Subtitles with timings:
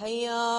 [0.00, 0.49] 还有。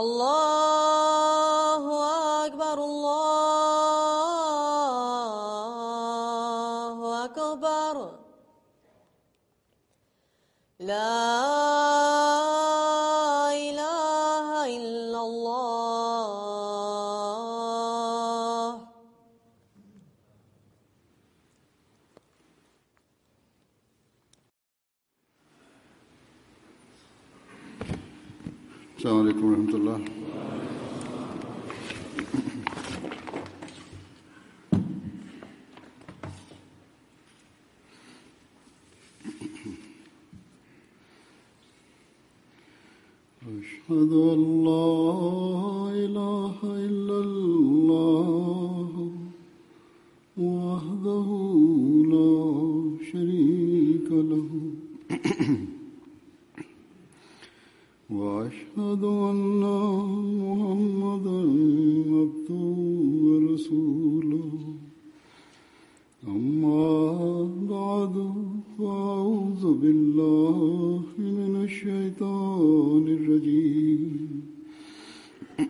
[0.00, 0.29] Allah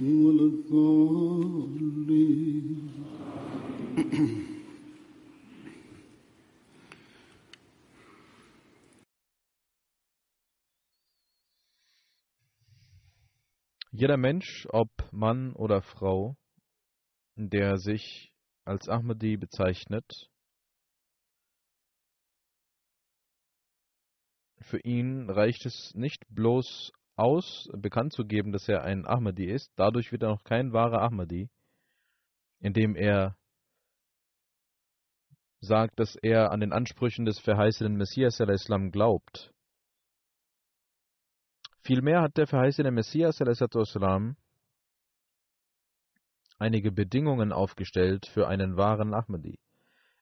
[0.00, 1.64] ولا الضالين
[13.96, 16.36] Jeder Mensch, ob Mann oder Frau,
[17.36, 20.28] der sich als Ahmadi bezeichnet,
[24.64, 29.71] für ihn reicht es nicht bloß aus, bekannt zu geben, dass er ein Ahmadi ist.
[29.75, 31.49] Dadurch wird er noch kein wahrer Ahmadi,
[32.59, 33.37] indem er
[35.61, 39.51] sagt, dass er an den Ansprüchen des verheißenen Messias Islam glaubt.
[41.81, 44.37] Vielmehr hat der verheißene Messias Islam
[46.57, 49.59] einige Bedingungen aufgestellt für einen wahren Ahmadi.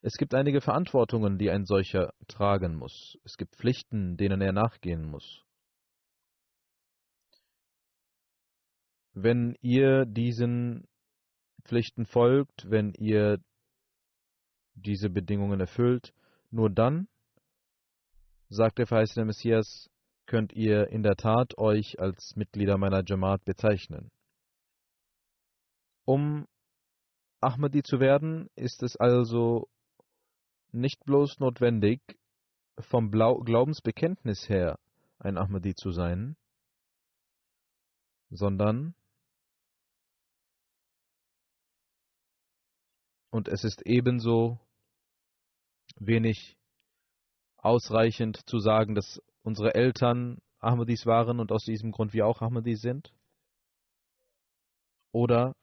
[0.02, 3.18] Es gibt einige Verantwortungen, die ein solcher tragen muss.
[3.24, 5.47] Es gibt Pflichten, denen er nachgehen muss.
[9.20, 10.88] Wenn ihr diesen
[11.64, 13.40] Pflichten folgt, wenn ihr
[14.76, 16.14] diese Bedingungen erfüllt,
[16.52, 17.08] nur dann,
[18.50, 19.90] sagt der verheißene Messias,
[20.28, 24.12] könnt ihr in der Tat euch als Mitglieder meiner Jamaat bezeichnen.
[26.06, 26.46] Um
[27.42, 29.68] Ahmadi zu werden, ist es also
[30.72, 32.02] nicht bloß notwendig,
[32.78, 34.78] vom Glaubensbekenntnis her
[35.18, 36.38] ein Ahmadi zu sein,
[38.30, 38.94] sondern
[43.38, 44.60] und es ist ebenso
[46.00, 46.58] wenig
[47.58, 52.82] ausreichend zu sagen, dass unsere Eltern Ahmadis waren und aus diesem Grund wir auch Ahmadis
[52.82, 53.14] sind.
[55.12, 55.56] Oder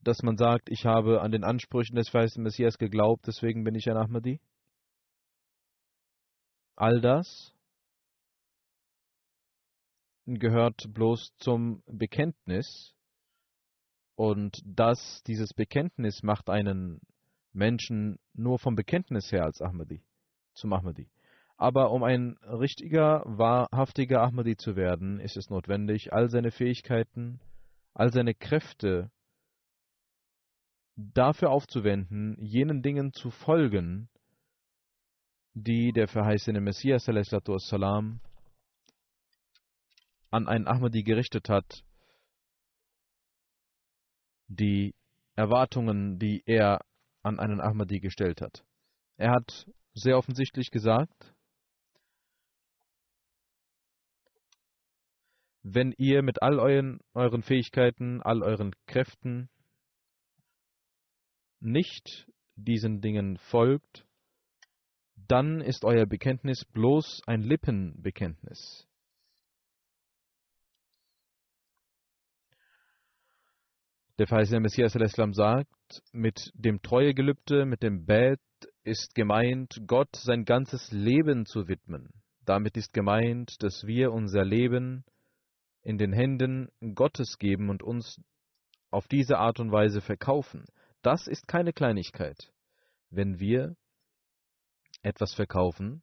[0.00, 3.90] dass man sagt, ich habe an den Ansprüchen des verheißenen Messias geglaubt, deswegen bin ich
[3.90, 4.40] ein Ahmadi.
[6.76, 7.52] All das
[10.26, 12.95] gehört bloß zum Bekenntnis
[14.16, 17.00] und das, dieses Bekenntnis macht einen
[17.52, 20.02] Menschen nur vom Bekenntnis her als Ahmadi,
[20.54, 21.08] zum Ahmadi.
[21.58, 27.40] Aber um ein richtiger, wahrhaftiger Ahmadi zu werden, ist es notwendig, all seine Fähigkeiten,
[27.94, 29.10] all seine Kräfte
[30.96, 34.08] dafür aufzuwenden, jenen Dingen zu folgen,
[35.52, 37.08] die der verheißene Messias
[40.30, 41.82] an einen Ahmadi gerichtet hat,
[44.48, 44.94] die
[45.34, 46.80] Erwartungen, die er
[47.22, 48.64] an einen Ahmadi gestellt hat.
[49.16, 51.34] Er hat sehr offensichtlich gesagt,
[55.62, 59.48] wenn ihr mit all euren, euren Fähigkeiten, all euren Kräften
[61.58, 64.06] nicht diesen Dingen folgt,
[65.16, 68.86] dann ist euer Bekenntnis bloß ein Lippenbekenntnis.
[74.18, 74.94] Der verheißene Messias
[75.32, 78.40] sagt, mit dem Treuegelübde, mit dem Bett
[78.82, 82.08] ist gemeint, Gott sein ganzes Leben zu widmen.
[82.46, 85.04] Damit ist gemeint, dass wir unser Leben
[85.82, 88.18] in den Händen Gottes geben und uns
[88.90, 90.64] auf diese Art und Weise verkaufen.
[91.02, 92.52] Das ist keine Kleinigkeit.
[93.10, 93.76] Wenn wir
[95.02, 96.02] etwas verkaufen,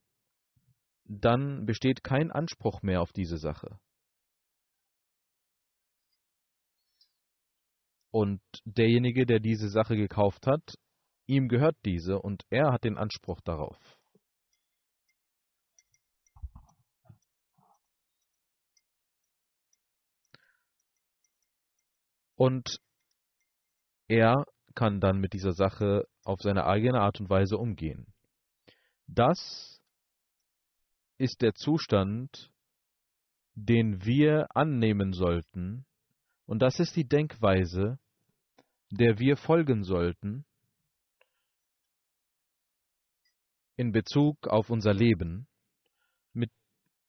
[1.05, 3.79] dann besteht kein Anspruch mehr auf diese Sache.
[8.13, 10.75] Und derjenige, der diese Sache gekauft hat,
[11.25, 13.75] ihm gehört diese und er hat den Anspruch darauf.
[22.36, 22.77] Und
[24.08, 28.13] er kann dann mit dieser Sache auf seine eigene Art und Weise umgehen.
[29.08, 29.82] Das
[31.17, 32.51] ist der Zustand,
[33.55, 35.88] den wir annehmen sollten,
[36.46, 37.98] und das ist die Denkweise,
[38.93, 40.45] der wir folgen sollten
[43.75, 45.47] in Bezug auf unser Leben.
[46.31, 46.51] Mit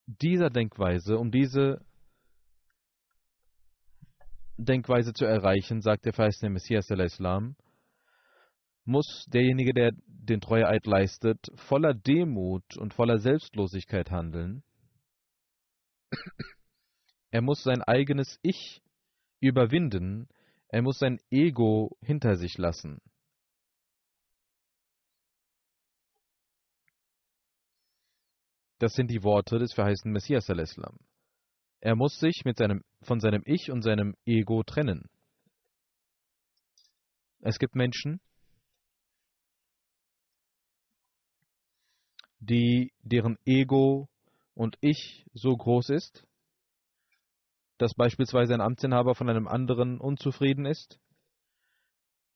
[0.07, 1.85] dieser Denkweise, um diese
[4.57, 7.55] Denkweise zu erreichen, sagt der verheißene Messias der Islam,
[8.85, 14.63] muss derjenige, der den Treueeid leistet, voller Demut und voller Selbstlosigkeit handeln.
[17.31, 18.81] Er muss sein eigenes Ich
[19.41, 20.29] überwinden,
[20.69, 23.01] er muss sein Ego hinter sich lassen.
[28.79, 30.99] Das sind die Worte des verheißenen Messias al-Islam.
[31.81, 35.09] Er muss sich mit seinem, von seinem Ich und seinem Ego trennen.
[37.41, 38.21] Es gibt Menschen,
[42.41, 44.09] die, deren Ego
[44.55, 46.27] und Ich so groß ist,
[47.79, 50.99] dass beispielsweise ein Amtsinhaber von einem anderen unzufrieden ist.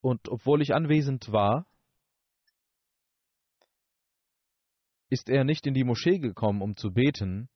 [0.00, 1.66] Und obwohl ich anwesend war,
[5.10, 7.48] ist er nicht in die Moschee gekommen, um zu beten,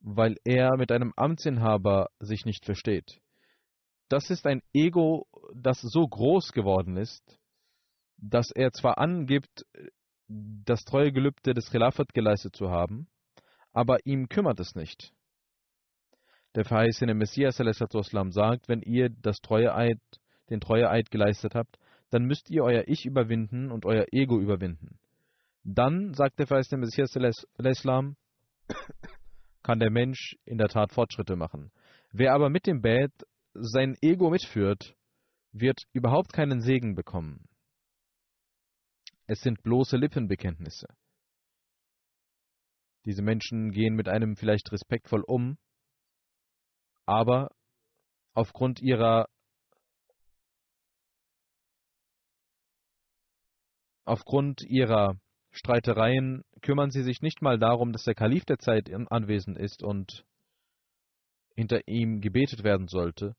[0.00, 3.20] weil er mit einem Amtsinhaber sich nicht versteht.
[4.08, 7.38] Das ist ein Ego, das so groß geworden ist,
[8.16, 9.66] dass er zwar angibt,
[10.26, 13.08] das treue Gelübde des Khilafat geleistet zu haben,
[13.72, 15.12] aber ihm kümmert es nicht.
[16.54, 17.60] Der verheißene Messias
[18.32, 19.08] sagt, wenn ihr
[19.40, 20.00] Treueeid,
[20.50, 21.78] den Treueeid geleistet habt,
[22.10, 24.98] dann müsst ihr euer Ich überwinden und euer Ego überwinden.
[25.62, 27.12] Dann, sagt der verheißene Messias
[29.62, 31.70] kann der Mensch in der Tat Fortschritte machen.
[32.10, 33.12] Wer aber mit dem Bad
[33.52, 34.96] sein Ego mitführt,
[35.52, 37.48] wird überhaupt keinen Segen bekommen.
[39.26, 40.88] Es sind bloße Lippenbekenntnisse.
[43.04, 45.56] Diese Menschen gehen mit einem vielleicht respektvoll um,
[47.10, 47.50] aber
[48.34, 49.26] aufgrund ihrer
[54.04, 55.18] aufgrund ihrer
[55.50, 60.24] Streitereien kümmern sie sich nicht mal darum, dass der Kalif der Zeit anwesend ist und
[61.56, 63.34] hinter ihm gebetet werden sollte.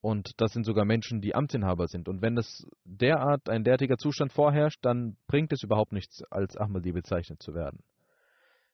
[0.00, 2.08] Und das sind sogar Menschen, die Amtsinhaber sind.
[2.08, 6.92] Und wenn es derart ein derartiger Zustand vorherrscht, dann bringt es überhaupt nichts, als Ahmadi
[6.92, 7.82] bezeichnet zu werden.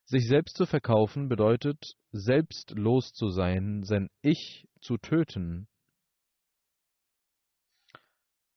[0.04, 5.68] Sich selbst zu verkaufen bedeutet, selbstlos zu sein, sein Ich zu töten,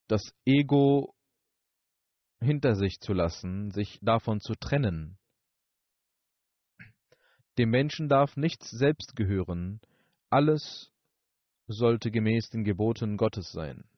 [0.07, 1.15] das Ego
[2.39, 5.17] hinter sich zu lassen, sich davon zu trennen.
[7.57, 9.79] Dem Menschen darf nichts selbst gehören,
[10.29, 10.91] alles
[11.67, 13.89] sollte gemäß den Geboten Gottes sein.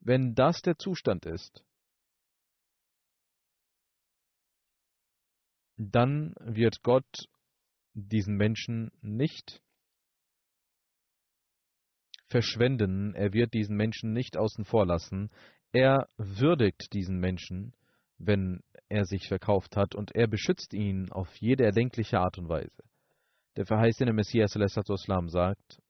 [0.00, 1.64] Wenn das der Zustand ist,
[5.76, 7.28] dann wird Gott
[7.94, 9.60] diesen Menschen nicht
[12.26, 15.30] verschwenden, er wird diesen Menschen nicht außen vor lassen,
[15.72, 17.74] er würdigt diesen Menschen,
[18.18, 22.82] wenn er sich verkauft hat, und er beschützt ihn auf jede erdenkliche Art und Weise.
[23.56, 25.80] Der verheißene Messias Islam sagt,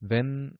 [0.00, 0.58] wenn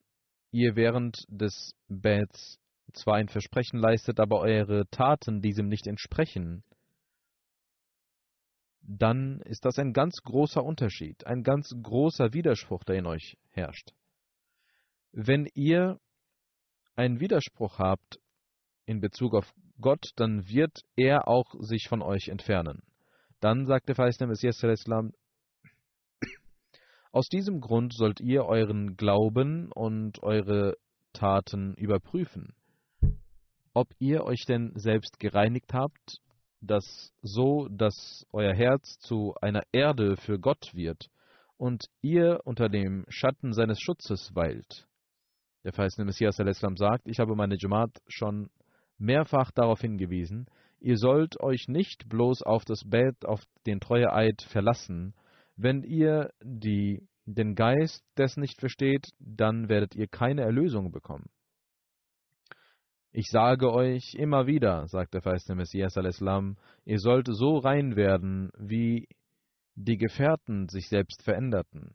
[0.50, 2.58] ihr während des Bets
[2.92, 6.62] zwar ein Versprechen leistet, aber eure Taten diesem nicht entsprechen,
[8.82, 13.92] dann ist das ein ganz großer Unterschied, ein ganz großer Widerspruch, der in euch herrscht.
[15.12, 16.00] Wenn ihr
[16.96, 18.18] einen Widerspruch habt
[18.84, 22.82] in Bezug auf Gott, dann wird er auch sich von euch entfernen.
[23.40, 25.12] Dann sagt der verheißene Messias Islam,
[27.10, 30.76] aus diesem Grund sollt ihr euren Glauben und eure
[31.12, 32.54] Taten überprüfen,
[33.74, 36.22] ob ihr euch denn selbst gereinigt habt
[36.62, 41.10] dass so, dass euer Herz zu einer Erde für Gott wird
[41.56, 44.86] und ihr unter dem Schatten seines Schutzes weilt.
[45.64, 48.48] Der verheißene Messias al-Islam sagt, ich habe meine Jamaat schon
[48.98, 50.46] mehrfach darauf hingewiesen,
[50.80, 55.14] ihr sollt euch nicht bloß auf das Bett, auf den Treueeid verlassen.
[55.56, 61.30] Wenn ihr die, den Geist dessen nicht versteht, dann werdet ihr keine Erlösung bekommen.
[63.14, 68.50] Ich sage euch immer wieder, sagt der verheißene Messias al-Islam, ihr sollt so rein werden,
[68.56, 69.06] wie
[69.74, 71.94] die Gefährten sich selbst veränderten.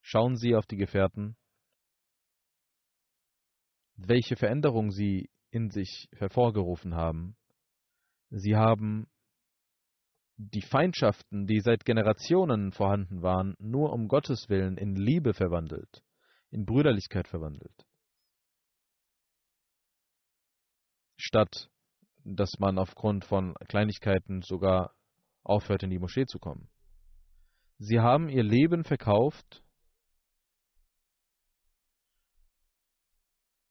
[0.00, 1.36] Schauen Sie auf die Gefährten,
[3.96, 7.36] welche Veränderung sie in sich hervorgerufen haben.
[8.30, 9.06] Sie haben
[10.36, 16.02] die Feindschaften, die seit Generationen vorhanden waren, nur um Gottes Willen in Liebe verwandelt,
[16.50, 17.86] in Brüderlichkeit verwandelt.
[21.16, 21.68] Statt
[22.24, 24.94] dass man aufgrund von Kleinigkeiten sogar
[25.42, 26.68] aufhört, in die Moschee zu kommen.
[27.78, 29.62] Sie haben ihr Leben verkauft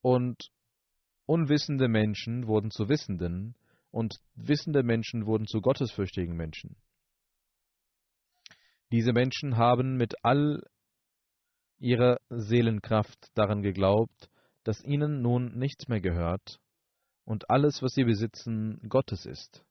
[0.02, 0.52] und
[1.26, 3.56] unwissende Menschen wurden zu Wissenden
[3.90, 6.76] und wissende Menschen wurden zu gottesfürchtigen Menschen.
[8.92, 10.62] Diese Menschen haben mit all
[11.80, 14.30] ihrer Seelenkraft daran geglaubt,
[14.64, 16.60] dass ihnen nun nichts mehr gehört
[17.26, 19.64] und alles, was sie besitzen, Gottes ist.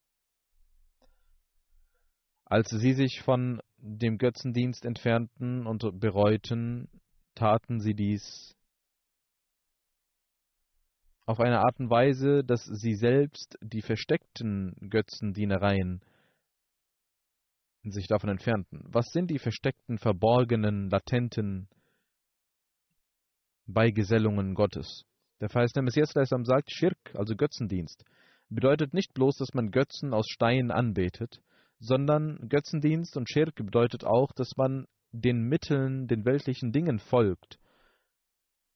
[2.44, 6.88] Als sie sich von dem Götzendienst entfernten und bereuten,
[7.34, 8.54] taten sie dies
[11.24, 16.02] auf eine Art und Weise, dass sie selbst die versteckten Götzendienereien
[17.84, 18.84] sich davon entfernten.
[18.84, 21.68] Was sind die versteckten, verborgenen, latenten
[23.66, 25.04] Beigesellungen Gottes?
[25.42, 28.04] Der verheißene Messias sagt, Schirk, also Götzendienst,
[28.48, 31.42] bedeutet nicht bloß, dass man Götzen aus Steinen anbetet,
[31.80, 37.58] sondern Götzendienst und Schirk bedeutet auch, dass man den Mitteln, den weltlichen Dingen folgt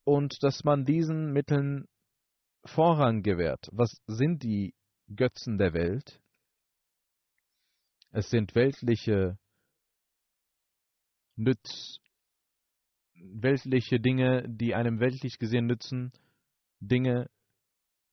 [0.02, 1.86] und dass man diesen Mitteln
[2.64, 3.68] Vorrang gewährt.
[3.70, 4.74] Was sind die
[5.14, 6.20] Götzen der Welt?
[8.10, 9.38] Es sind weltliche
[11.36, 12.00] Nütz,
[13.14, 16.10] weltliche Dinge, die einem weltlich gesehen nützen,
[16.88, 17.28] Dinge,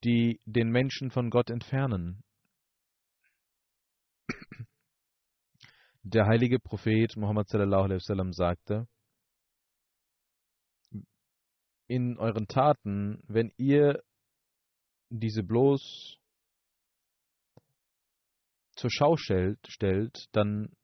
[0.03, 2.23] die den Menschen von Gott entfernen.
[6.03, 8.87] Der heilige Prophet Muhammad sallallahu alaihi wasallam sagte:
[11.87, 14.03] In euren Taten, wenn ihr
[15.09, 16.17] diese bloß
[18.75, 20.75] zur Schau stellt, stellt, dann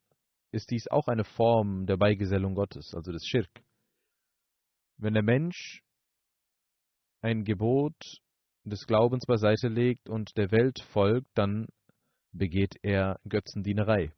[0.52, 3.50] ist dies auch eine Form der Beigesellung Gottes, also des Schirk.
[4.98, 5.84] Wenn der Mensch
[7.22, 7.96] ein Gebot
[8.64, 11.68] des Glaubens beiseite legt und der Welt folgt, dann
[12.32, 14.12] begeht er Götzendienerei,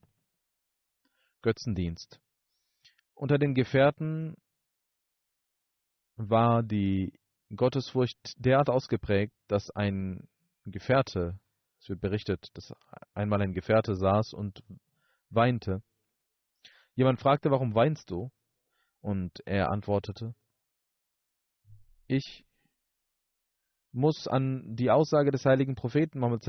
[1.41, 2.20] Götzendienst.
[3.13, 4.36] Unter den Gefährten
[6.15, 7.13] war die
[7.55, 10.27] Gottesfurcht derart ausgeprägt, dass ein
[10.65, 11.39] Gefährte,
[11.79, 12.74] es wird berichtet, dass
[13.13, 14.63] einmal ein Gefährte saß und
[15.29, 15.81] weinte.
[16.96, 18.31] Jemand fragte, warum weinst du?
[19.01, 20.36] Und er antwortete,
[22.08, 22.46] ich
[23.91, 26.45] muss an die Aussage des heiligen Propheten Muhammad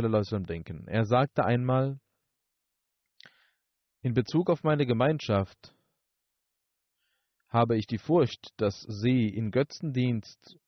[0.48, 0.86] denken.
[0.86, 1.98] Er sagte einmal,
[4.02, 5.74] in Bezug auf meine Gemeinschaft
[7.48, 10.58] habe ich die Furcht, dass sie in Götzendienst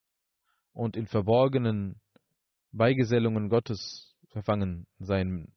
[0.73, 2.01] und in verborgenen
[2.73, 5.53] Beigesellungen Gottes verfangen sein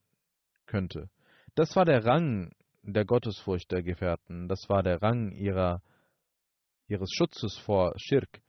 [0.65, 1.09] könnte.
[1.55, 2.51] Das war der Rang
[2.83, 5.81] der Gottesfurcht der Gefährten, das war der Rang ihrer,
[6.87, 8.41] ihres Schutzes vor Schirk.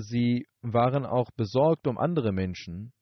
[0.00, 2.92] Sie waren auch besorgt um andere Menschen,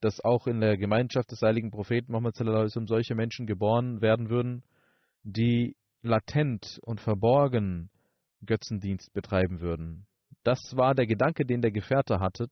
[0.00, 4.62] dass auch in der Gemeinschaft des heiligen Propheten Muhammad solche Menschen geboren werden würden,
[5.24, 7.90] die latent und verborgen
[8.46, 10.06] Götzendienst betreiben würden.
[10.44, 12.46] Das war der Gedanke, den der Gefährte hatte,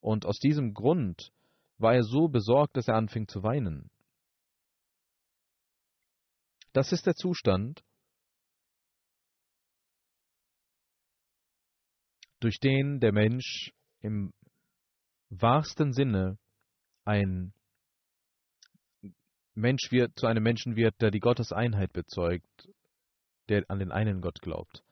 [0.00, 1.30] und aus diesem Grund
[1.78, 3.88] war er so besorgt, dass er anfing zu weinen.
[6.72, 7.84] Das ist der Zustand,
[12.44, 14.32] durch den der Mensch im
[15.30, 16.36] wahrsten Sinne
[17.04, 17.54] ein
[19.54, 22.68] Mensch wird, zu einem Menschen wird, der die Gotteseinheit bezeugt,
[23.48, 24.82] der an den einen Gott glaubt.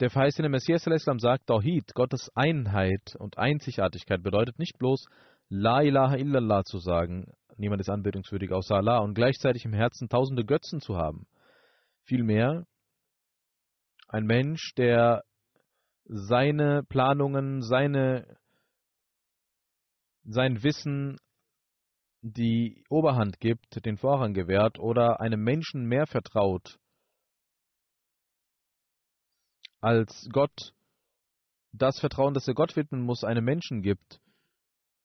[0.00, 5.04] Der verheißene Messias Islam sagt, Tawhid, Gottes Einheit und Einzigartigkeit bedeutet nicht bloß
[5.50, 10.44] La ilaha illallah zu sagen, niemand ist anbetungswürdig außer Allah, und gleichzeitig im Herzen tausende
[10.44, 11.26] Götzen zu haben.
[12.04, 12.66] Vielmehr
[14.08, 15.22] ein Mensch, der
[16.04, 18.36] seine Planungen, seine,
[20.24, 21.18] sein Wissen
[22.22, 26.78] die Oberhand gibt, den Vorrang gewährt oder einem Menschen mehr vertraut
[29.84, 30.72] als Gott,
[31.72, 34.18] das Vertrauen, das er Gott widmen muss, einem Menschen gibt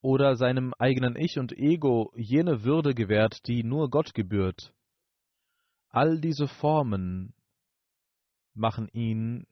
[0.02, 4.74] oder seinem eigenen Ich und Ego jene Würde gewährt, die nur Gott gebührt.
[5.90, 7.34] All diese Formen
[8.54, 9.46] machen ihn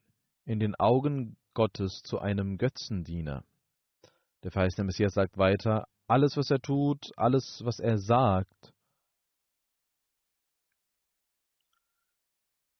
[0.48, 3.44] in den Augen Gottes zu einem Götzendiener.
[4.42, 8.72] Der verheißene Messias sagt weiter, alles, was er tut, alles, was er sagt,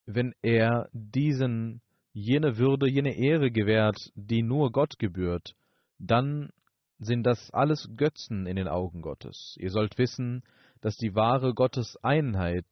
[0.07, 5.53] wenn er diesen jene Würde, jene Ehre gewährt, die nur Gott gebührt,
[5.99, 6.49] dann
[6.97, 9.55] sind das alles Götzen in den Augen Gottes.
[9.59, 10.41] Ihr sollt wissen,
[10.81, 12.65] dass die wahre Gottes Einheit,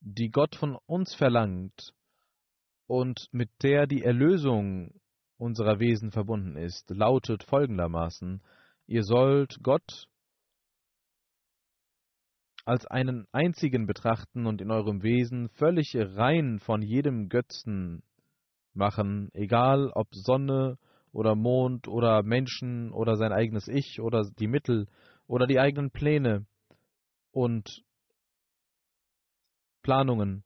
[0.00, 1.94] die Gott von uns verlangt
[2.88, 5.00] und mit der die Erlösung
[5.36, 8.42] unserer Wesen verbunden ist, lautet folgendermaßen,
[8.86, 10.08] Ihr sollt Gott
[12.64, 18.02] als einen einzigen betrachten und in eurem Wesen völlig rein von jedem Götzen
[18.72, 20.78] machen, egal ob Sonne
[21.12, 24.86] oder Mond oder Menschen oder sein eigenes Ich oder die Mittel
[25.26, 26.46] oder die eigenen Pläne
[27.30, 27.84] und
[29.82, 30.44] Planungen.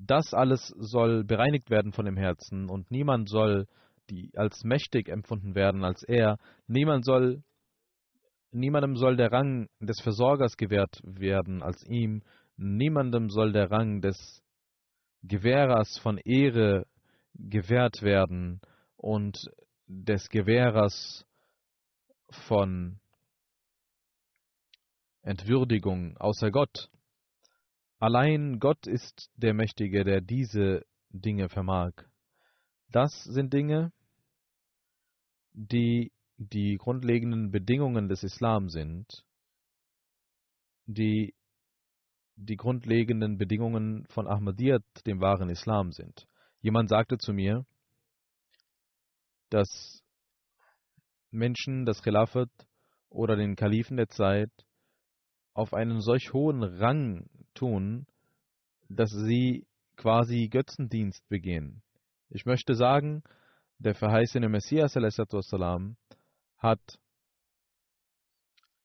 [0.00, 3.66] Das alles soll bereinigt werden von dem Herzen und niemand soll
[4.10, 6.38] die als mächtig empfunden werden als er.
[6.66, 7.42] Niemand soll,
[8.52, 12.22] niemandem soll der Rang des Versorgers gewährt werden als ihm.
[12.56, 14.42] Niemandem soll der Rang des
[15.22, 16.86] Gewährers von Ehre
[17.34, 18.60] gewährt werden
[18.96, 19.36] und
[19.86, 21.26] des Gewährers
[22.46, 23.00] von
[25.22, 26.88] Entwürdigung außer Gott.
[28.00, 31.92] Allein Gott ist der Mächtige, der diese Dinge vermag.
[32.90, 33.92] Das sind Dinge,
[35.52, 39.24] die die grundlegenden Bedingungen des Islam sind,
[40.86, 41.34] die
[42.36, 46.28] die grundlegenden Bedingungen von Ahmadiyyat, dem wahren Islam sind.
[46.60, 47.66] Jemand sagte zu mir,
[49.50, 50.04] dass
[51.32, 52.50] Menschen das Khilafat
[53.08, 54.52] oder den Kalifen der Zeit
[55.52, 58.06] auf einen solch hohen Rang tun,
[58.88, 61.82] dass sie quasi Götzendienst begehen.
[62.30, 63.22] Ich möchte sagen,
[63.78, 65.96] der verheißene Messias wassalam,
[66.56, 66.98] hat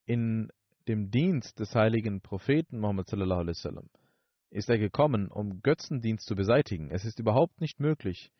[0.06, 0.52] in
[0.88, 3.89] dem Dienst des heiligen Propheten Muhammad sallam,
[4.49, 6.91] ist er gekommen, um Götzendienst zu beseitigen.
[6.91, 8.32] Es ist überhaupt nicht möglich,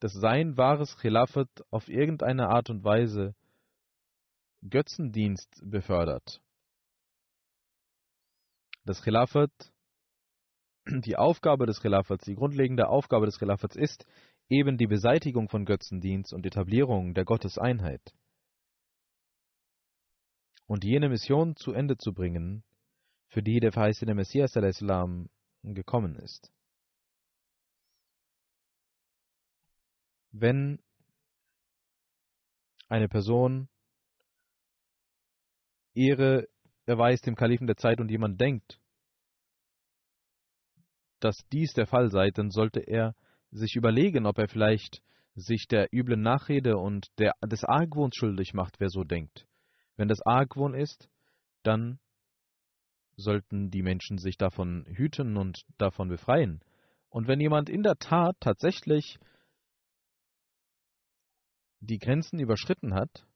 [0.00, 3.34] dass sein wahres Khilafat auf irgendeine Art und Weise
[4.68, 6.40] Götzendienst befördert.
[8.88, 9.52] Das Khilafat,
[10.86, 14.06] die Aufgabe des Khilafats, die grundlegende Aufgabe des Khilafats ist
[14.48, 18.00] eben die Beseitigung von Götzendienst und Etablierung der Gotteseinheit.
[20.66, 22.64] Und jene Mission zu Ende zu bringen,
[23.28, 25.28] für die der verheißene Messias Islam
[25.62, 26.50] gekommen ist.
[30.30, 30.82] Wenn
[32.88, 33.68] eine Person
[35.92, 36.48] Ehre
[36.88, 38.80] erweist dem Kalifen der Zeit und jemand denkt,
[41.20, 43.14] dass dies der Fall sei, dann sollte er
[43.50, 45.02] sich überlegen, ob er vielleicht
[45.34, 49.46] sich der üblen Nachrede und der, des Argwohns schuldig macht, wer so denkt.
[49.96, 51.08] Wenn das Argwohn ist,
[51.62, 51.98] dann
[53.16, 56.60] sollten die Menschen sich davon hüten und davon befreien.
[57.08, 59.18] Und wenn jemand in der Tat tatsächlich
[61.80, 63.27] die Grenzen überschritten hat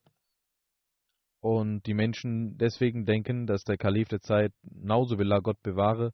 [1.43, 6.13] und die Menschen deswegen denken, dass der Kalif der Zeit, Nauzubillah, Gott bewahre,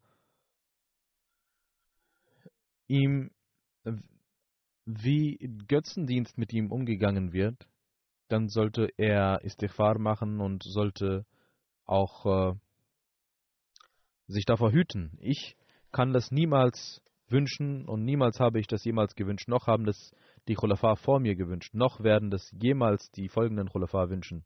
[2.88, 3.30] ihm
[4.86, 5.38] wie
[5.68, 7.68] Götzendienst mit ihm umgegangen wird,
[8.28, 11.28] dann sollte er Istighfar machen und sollte
[11.86, 12.56] auch äh,
[14.26, 15.16] sich davor hüten.
[15.20, 15.56] Ich
[15.92, 20.12] kann das niemals wünschen und niemals habe ich das jemals gewünscht, noch haben das
[20.48, 24.44] die Khulafa vor mir gewünscht, noch werden das jemals die folgenden Khulafa wünschen,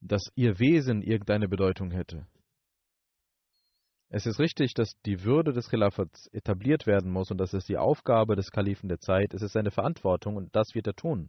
[0.00, 2.26] dass ihr Wesen irgendeine Bedeutung hätte.
[4.10, 7.76] Es ist richtig, dass die Würde des Khilafats etabliert werden muss und das ist die
[7.76, 9.34] Aufgabe des Kalifen der Zeit.
[9.34, 11.28] Es ist seine Verantwortung und das wird er tun,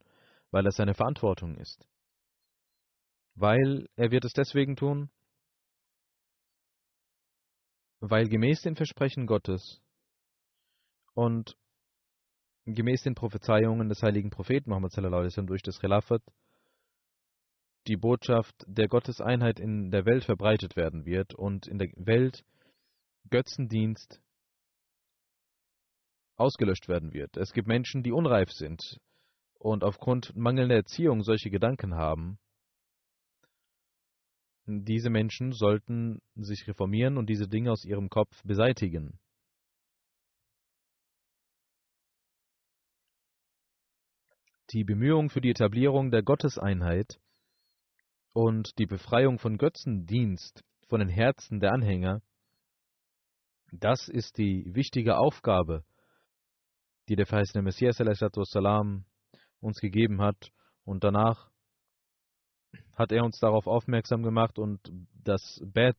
[0.51, 1.85] weil es seine Verantwortung ist.
[3.35, 5.09] Weil er wird es deswegen tun,
[7.99, 9.81] weil gemäß den Versprechen Gottes
[11.13, 11.57] und
[12.65, 14.93] gemäß den Prophezeiungen des heiligen Propheten Muhammad
[15.49, 16.21] durch das Khilafat
[17.89, 22.45] die Botschaft der Gotteseinheit in der Welt verbreitet werden wird und in der Welt
[23.31, 24.21] Götzendienst
[26.35, 27.35] ausgelöscht werden wird.
[27.35, 28.99] Es gibt Menschen, die unreif sind
[29.55, 32.37] und aufgrund mangelnder Erziehung solche Gedanken haben.
[34.67, 39.19] Diese Menschen sollten sich reformieren und diese Dinge aus ihrem Kopf beseitigen.
[44.71, 47.19] Die Bemühungen für die Etablierung der Gotteseinheit
[48.33, 52.21] und die Befreiung von Götzendienst von den Herzen der Anhänger
[53.71, 55.83] das ist die wichtige Aufgabe,
[57.07, 57.99] die der verheißene Messias
[59.59, 60.51] uns gegeben hat.
[60.85, 61.49] Und danach
[62.95, 64.79] hat er uns darauf aufmerksam gemacht und
[65.23, 65.97] das Bett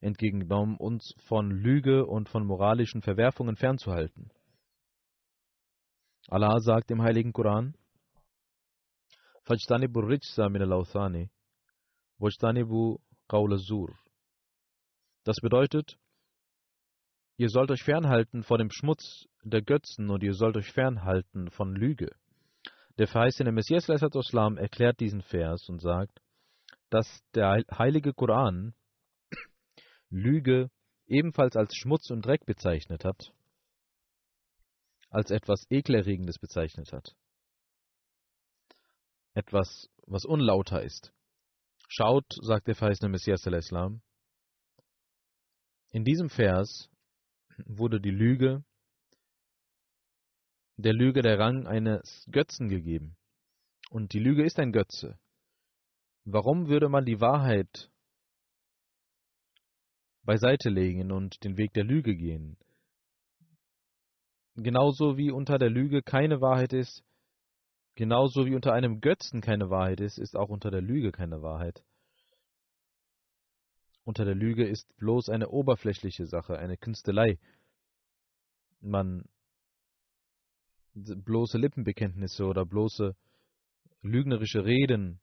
[0.00, 4.30] entgegengenommen, uns von Lüge und von moralischen Verwerfungen fernzuhalten.
[6.28, 7.74] Allah sagt im heiligen Koran,
[9.42, 11.30] Fajtanibu rijsa min al-awthani,
[15.24, 15.98] Das bedeutet,
[17.36, 21.74] Ihr sollt euch fernhalten vor dem Schmutz der Götzen und ihr sollt euch fernhalten von
[21.74, 22.14] Lüge.
[22.98, 26.20] Der verheißene Messias Islam erklärt diesen Vers und sagt,
[26.90, 28.74] dass der heilige Koran
[30.10, 30.70] Lüge
[31.06, 33.32] ebenfalls als Schmutz und Dreck bezeichnet hat,
[35.10, 37.16] als etwas Ekelerregendes bezeichnet hat.
[39.34, 41.12] Etwas, was unlauter ist.
[41.88, 44.02] Schaut, sagt der verheißene Messias Islam,
[45.90, 46.90] in diesem Vers
[47.66, 48.64] wurde die Lüge,
[50.76, 53.16] der Lüge der Rang eines Götzen gegeben.
[53.90, 55.20] Und die Lüge ist ein Götze.
[56.24, 57.92] Warum würde man die Wahrheit
[60.24, 62.56] beiseite legen und den Weg der Lüge gehen?
[64.56, 67.04] Genauso wie unter der Lüge keine Wahrheit ist,
[67.94, 71.84] genauso wie unter einem Götzen keine Wahrheit ist, ist auch unter der Lüge keine Wahrheit.
[74.04, 77.38] Unter der Lüge ist bloß eine oberflächliche Sache, eine Künstelei.
[78.80, 79.24] Man
[80.94, 83.16] bloße Lippenbekenntnisse oder bloße
[84.02, 85.20] lügnerische Reden.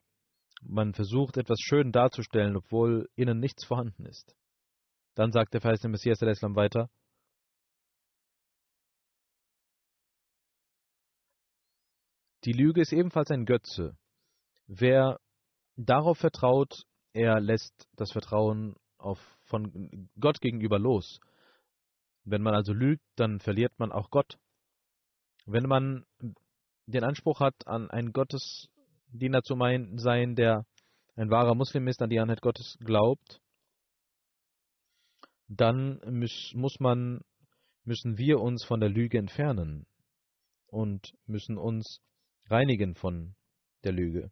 [0.63, 4.36] Man versucht etwas schön darzustellen, obwohl innen nichts vorhanden ist.
[5.15, 6.89] Dann sagt der verheißene Messias der Islam weiter.
[12.43, 13.95] Die Lüge ist ebenfalls ein Götze.
[14.67, 15.19] Wer
[15.75, 21.19] darauf vertraut, er lässt das Vertrauen auf, von Gott gegenüber los.
[22.23, 24.38] Wenn man also lügt, dann verliert man auch Gott.
[25.45, 26.06] Wenn man
[26.86, 29.56] den Anspruch hat, an einen Gottesdiener zu
[29.97, 30.65] sein, der
[31.15, 33.41] ein wahrer Muslim ist, an die Einheit Gottes glaubt,
[35.47, 37.21] dann muss man,
[37.84, 39.86] müssen wir uns von der Lüge entfernen
[40.67, 41.99] und müssen uns
[42.51, 43.35] reinigen von
[43.83, 44.31] der Lüge.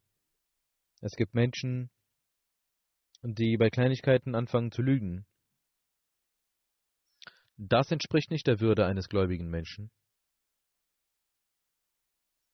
[1.01, 1.89] Es gibt Menschen,
[3.23, 5.25] die bei Kleinigkeiten anfangen zu lügen.
[7.57, 9.91] Das entspricht nicht der Würde eines gläubigen Menschen.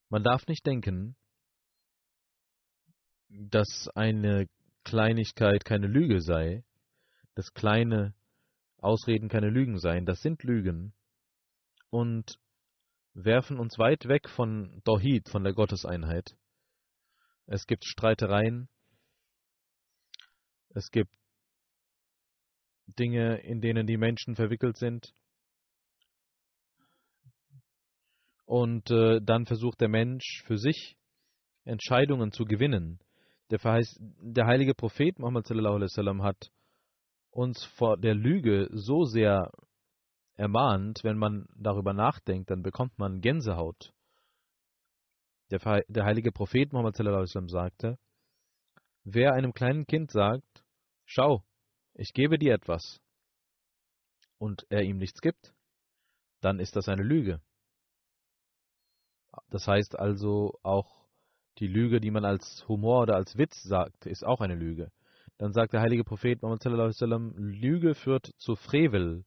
[0.08, 1.16] Man darf nicht denken,
[3.28, 4.48] dass eine
[4.84, 6.64] Kleinigkeit keine Lüge sei,
[7.34, 8.14] dass kleine
[8.78, 10.06] Ausreden keine Lügen seien.
[10.06, 10.94] Das sind Lügen
[11.90, 12.38] und
[13.16, 16.36] werfen uns weit weg von Tawhid, von der Gotteseinheit.
[17.46, 18.68] Es gibt Streitereien,
[20.74, 21.14] es gibt
[22.98, 25.14] Dinge, in denen die Menschen verwickelt sind.
[28.44, 30.96] Und äh, dann versucht der Mensch für sich
[31.64, 33.00] Entscheidungen zu gewinnen.
[33.50, 36.50] Der, Verheiß, der heilige Prophet Muhammad sallam, hat
[37.30, 39.50] uns vor der Lüge so sehr
[40.36, 43.92] ermahnt, wenn man darüber nachdenkt, dann bekommt man Gänsehaut.
[45.50, 47.98] Der, der heilige Prophet Muhammad sagte,
[49.04, 50.64] wer einem kleinen Kind sagt,
[51.04, 51.44] schau,
[51.94, 53.00] ich gebe dir etwas,
[54.38, 55.54] und er ihm nichts gibt,
[56.40, 57.40] dann ist das eine Lüge.
[59.50, 61.06] Das heißt also auch
[61.58, 64.90] die Lüge, die man als Humor oder als Witz sagt, ist auch eine Lüge.
[65.38, 66.64] Dann sagt der heilige Prophet Muhammad
[67.36, 69.24] Lüge führt zu Frevel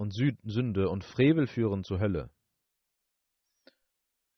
[0.00, 2.30] und Sünde und Frevel führen zur Hölle.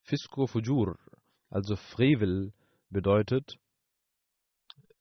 [0.00, 0.98] Fisko Fujur,
[1.50, 2.52] also Frevel,
[2.90, 3.60] bedeutet,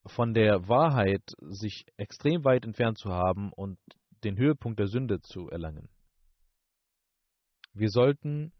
[0.05, 3.79] von der Wahrheit sich extrem weit entfernt zu haben und
[4.23, 5.89] den Höhepunkt der Sünde zu erlangen.
[7.73, 8.53] Wir sollten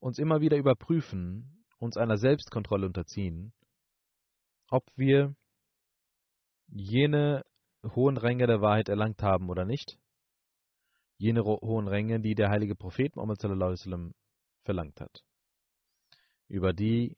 [0.00, 3.52] uns immer wieder überprüfen, uns einer Selbstkontrolle unterziehen,
[4.68, 5.36] ob wir
[6.66, 7.44] jene
[7.84, 9.96] hohen Ränge der Wahrheit erlangt haben oder nicht,
[11.18, 14.14] jene hohen Ränge, die der heilige Prophet Muhammad sallam,
[14.64, 15.24] verlangt hat,
[16.48, 17.16] über die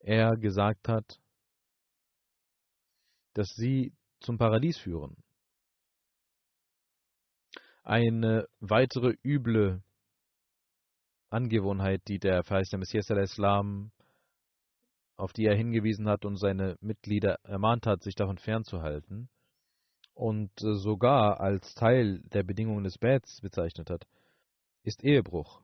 [0.00, 1.20] er gesagt hat,
[3.34, 5.16] dass sie zum Paradies führen.
[7.84, 9.82] Eine weitere üble
[11.30, 13.90] Angewohnheit, die der verheißene Messias al-Islam,
[15.16, 19.30] auf die er hingewiesen hat und seine Mitglieder ermahnt hat, sich davon fernzuhalten
[20.13, 24.07] und sogar als Teil der Bedingungen des Bets bezeichnet hat,
[24.83, 25.61] ist Ehebruch.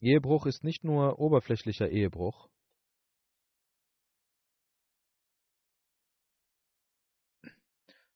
[0.00, 2.48] Ehebruch ist nicht nur oberflächlicher Ehebruch,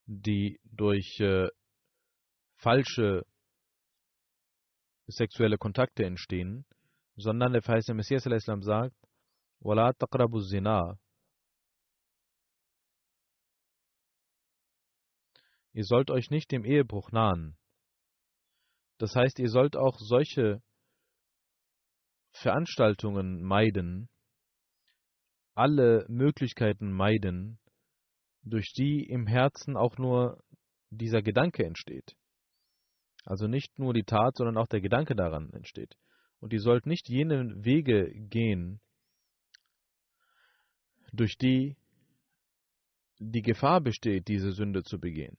[0.06, 1.48] die durch äh,
[2.56, 3.24] falsche
[5.06, 6.66] sexuelle Kontakte entstehen,
[7.16, 8.96] sondern der verheißene Messias al-Islam sagt,
[9.60, 10.98] وَلَا تَقْرَبُ الزِّنَا
[15.75, 17.57] Ihr sollt euch nicht dem Ehebruch nahen.
[18.97, 20.63] Das heißt, ihr sollt auch solche
[22.31, 24.07] Veranstaltungen meiden,
[25.53, 27.59] alle Möglichkeiten meiden,
[28.43, 30.41] durch die im Herzen auch nur
[30.91, 32.15] dieser Gedanke entsteht.
[33.25, 35.97] Also nicht nur die Tat, sondern auch der Gedanke daran entsteht.
[36.39, 38.79] Und ihr sollt nicht jene Wege gehen,
[41.11, 41.75] durch die
[43.19, 45.37] die Gefahr besteht, diese Sünde zu begehen.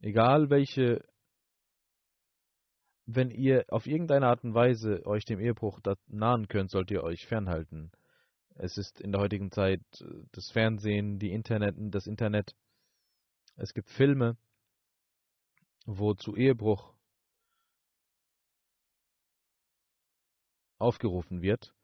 [0.00, 1.04] Egal welche,
[3.06, 7.26] wenn ihr auf irgendeine Art und Weise euch dem Ehebruch nahen könnt, sollt ihr euch
[7.26, 7.92] fernhalten.
[8.54, 12.54] Es ist in der heutigen Zeit äh, das Fernsehen, die Internet, das Internet.
[13.56, 14.36] Es gibt Filme,
[15.86, 16.94] wo zu Ehebruch
[20.78, 21.74] aufgerufen wird.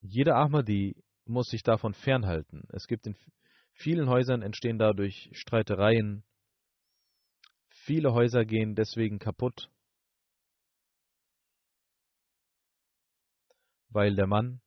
[0.00, 2.64] Jeder Ahmadi muss sich davon fernhalten.
[2.72, 3.16] Es gibt in
[3.72, 6.24] vielen Häusern entstehen dadurch Streitereien.
[7.86, 9.70] Viele Häuser gehen deswegen kaputt,
[13.90, 14.60] weil der Mann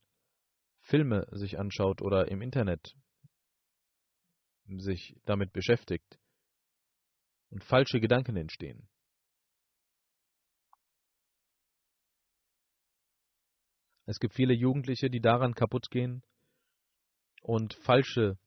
[0.79, 2.95] Filme sich anschaut oder im Internet
[4.77, 6.17] sich damit beschäftigt
[7.49, 8.87] und falsche Gedanken entstehen.
[14.05, 16.23] Es gibt viele Jugendliche, die daran kaputt gehen
[17.41, 18.39] und falsche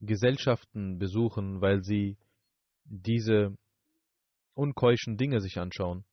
[0.00, 2.16] Gesellschaften besuchen, weil sie
[2.84, 3.56] diese
[4.54, 6.04] unkeuschen Dinge sich anschauen.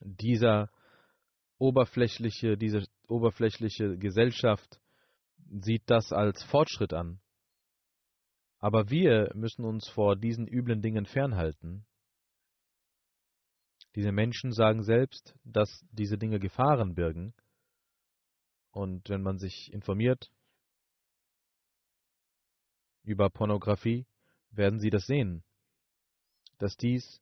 [0.00, 0.70] Dieser
[1.58, 4.80] oberflächliche, diese oberflächliche Gesellschaft
[5.50, 7.20] sieht das als Fortschritt an.
[8.58, 11.86] Aber wir müssen uns vor diesen üblen Dingen fernhalten.
[13.94, 17.34] Diese Menschen sagen selbst, dass diese Dinge Gefahren birgen.
[18.70, 20.30] Und wenn man sich informiert
[23.10, 24.06] über Pornografie,
[24.50, 25.42] werden sie das sehen,
[26.58, 27.20] dass dies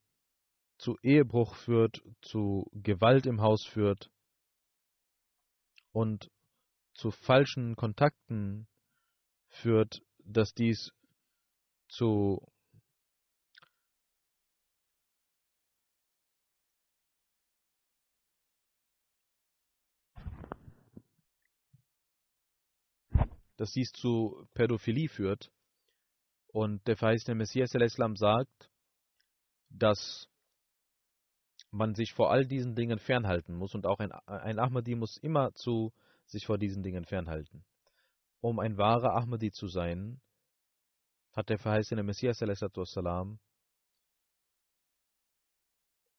[0.76, 4.10] zu Ehebruch führt, zu Gewalt im Haus führt
[5.92, 6.30] und
[6.94, 8.68] zu falschen Kontakten
[9.48, 10.92] führt, dass dies
[11.88, 12.46] zu
[23.56, 25.50] dass dies zu Pädophilie führt.
[26.48, 27.74] Und der verheißene Messias
[28.16, 28.70] sagt,
[29.70, 30.28] dass
[31.70, 35.52] man sich vor all diesen Dingen fernhalten muss und auch ein, ein Ahmadi muss immer
[35.52, 35.92] zu
[36.24, 37.64] sich vor diesen Dingen fernhalten.
[38.40, 40.20] Um ein wahrer Ahmadi zu sein,
[41.32, 42.40] hat der verheißene Messias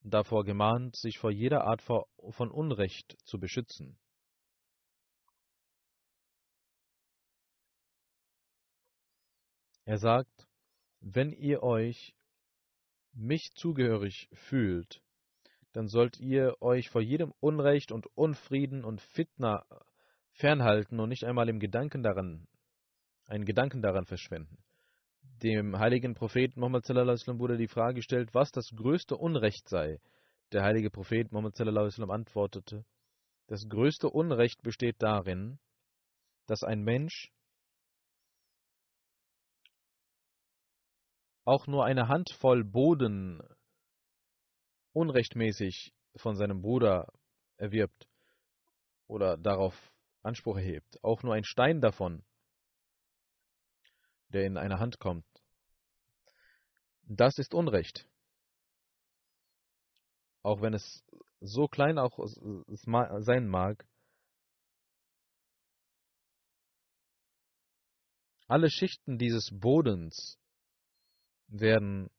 [0.01, 3.97] davor gemahnt, sich vor jeder Art von Unrecht zu beschützen.
[9.89, 10.47] Er sagt,
[11.01, 12.13] wenn ihr euch
[13.11, 15.01] mich zugehörig fühlt,
[15.73, 19.65] dann sollt ihr euch vor jedem Unrecht und Unfrieden und Fitna
[20.33, 22.47] fernhalten und nicht einmal im Gedanken daran,
[23.25, 24.59] einen Gedanken daran verschwenden.
[25.41, 29.99] Dem heiligen Propheten Muhammad wurde die Frage gestellt, was das größte Unrecht sei.
[30.51, 32.85] Der heilige Prophet Muhammad antwortete,
[33.47, 35.57] das größte Unrecht besteht darin,
[36.45, 37.31] dass ein Mensch
[41.49, 43.41] auch nur eine Handvoll Boden
[44.93, 47.11] unrechtmäßig von seinem Bruder
[47.57, 48.07] erwirbt
[49.07, 49.73] oder darauf
[50.21, 52.23] Anspruch erhebt, auch nur ein Stein davon,
[54.27, 55.25] der in eine Hand kommt,
[57.01, 58.07] das ist Unrecht.
[60.43, 61.03] Auch wenn es
[61.39, 63.87] so klein auch sein mag,
[68.47, 70.38] alle Schichten dieses Bodens
[71.49, 72.09] werden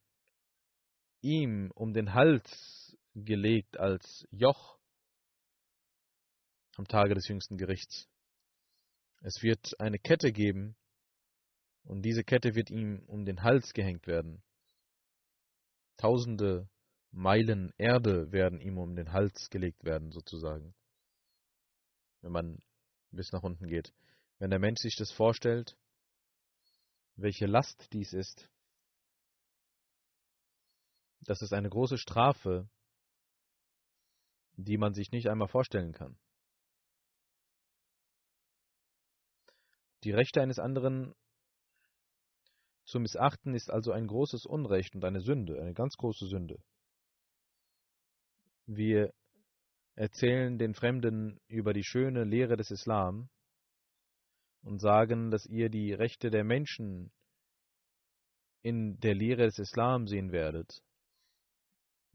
[1.21, 4.79] ihm um den Hals gelegt als Joch
[6.77, 8.09] am Tage des jüngsten Gerichts.
[9.23, 10.77] Es wird eine Kette geben,
[11.85, 14.43] und diese Kette wird ihm um den Hals gehängt werden.
[15.97, 16.69] Tausende
[17.11, 20.75] Meilen Erde werden ihm um den Hals gelegt werden, sozusagen,
[22.21, 22.63] wenn man
[23.11, 23.93] bis nach unten geht.
[24.39, 25.77] Wenn der Mensch sich das vorstellt,
[27.17, 28.49] welche Last dies ist,
[31.23, 32.69] das ist eine große Strafe,
[34.57, 36.19] die man sich nicht einmal vorstellen kann.
[40.05, 41.15] Die Rechte eines anderen
[42.85, 46.59] zu missachten ist also ein großes Unrecht und eine Sünde, eine ganz große Sünde.
[48.67, 49.13] Wir
[49.95, 53.29] erzählen den Fremden über die schöne Lehre des Islam
[54.63, 57.13] und sagen, dass ihr die Rechte der Menschen
[58.63, 60.83] in der Lehre des Islam sehen werdet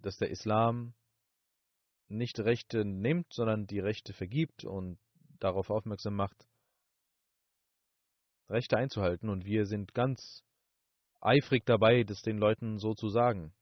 [0.05, 0.93] dass der Islam
[2.07, 4.99] nicht Rechte nimmt, sondern die Rechte vergibt und
[5.39, 6.47] darauf aufmerksam macht,
[8.47, 9.29] Rechte einzuhalten.
[9.29, 10.43] Und wir sind ganz
[11.21, 13.55] eifrig dabei, das den Leuten so zu sagen.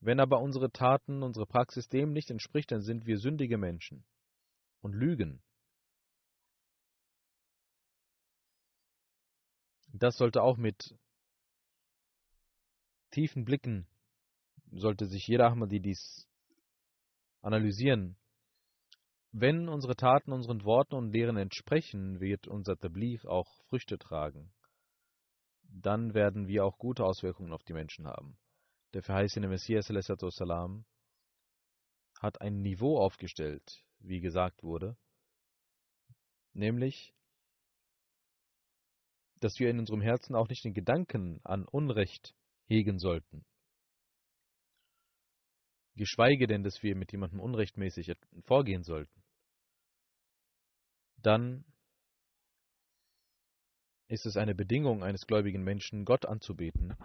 [0.00, 4.06] Wenn aber unsere Taten, unsere Praxis dem nicht entspricht, dann sind wir sündige Menschen
[4.80, 5.42] und lügen.
[9.92, 10.96] Das sollte auch mit
[13.10, 13.86] tiefen Blicken
[14.72, 16.28] sollte sich jeder Ahmadi dies
[17.42, 18.16] analysieren.
[19.32, 24.52] Wenn unsere Taten unseren Worten und Lehren entsprechen, wird unser Tabligh auch Früchte tragen.
[25.62, 28.38] Dann werden wir auch gute Auswirkungen auf die Menschen haben.
[28.92, 29.88] Der verheißene Messias
[32.20, 34.96] hat ein Niveau aufgestellt, wie gesagt wurde,
[36.52, 37.14] nämlich,
[39.40, 42.34] dass wir in unserem Herzen auch nicht den Gedanken an Unrecht
[42.66, 43.44] hegen sollten
[45.94, 48.12] geschweige denn, dass wir mit jemandem unrechtmäßig
[48.44, 49.22] vorgehen sollten,
[51.18, 51.64] dann
[54.08, 56.96] ist es eine Bedingung eines gläubigen Menschen, Gott anzubeten.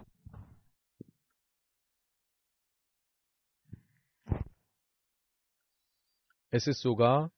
[6.50, 7.30] Es ist sogar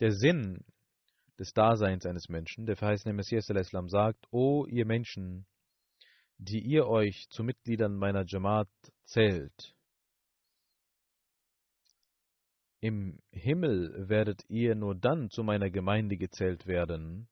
[0.00, 0.64] der Sinn
[1.38, 2.66] des Daseins eines Menschen.
[2.66, 5.46] Der verheißene Messias sagt, O ihr Menschen,
[6.38, 8.68] die ihr euch zu Mitgliedern meiner Jamaat
[9.04, 9.74] zählt.
[12.80, 17.28] Im Himmel werdet ihr nur dann zu meiner Gemeinde gezählt werden,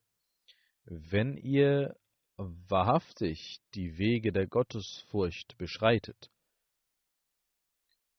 [0.86, 1.94] wenn ihr
[2.36, 6.30] wahrhaftig die Wege der Gottesfurcht beschreitet.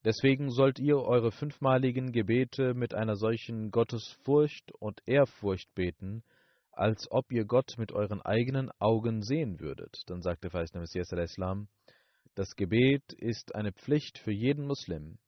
[0.05, 6.23] Deswegen sollt ihr eure fünfmaligen Gebete mit einer solchen Gottesfurcht und Ehrfurcht beten,
[6.75, 10.03] als ob ihr Gott mit euren eigenen Augen sehen würdet.
[10.07, 11.67] Dann sagte Feist Messias al-Islam,
[12.35, 15.19] das Gebet ist eine Pflicht für jeden Muslim.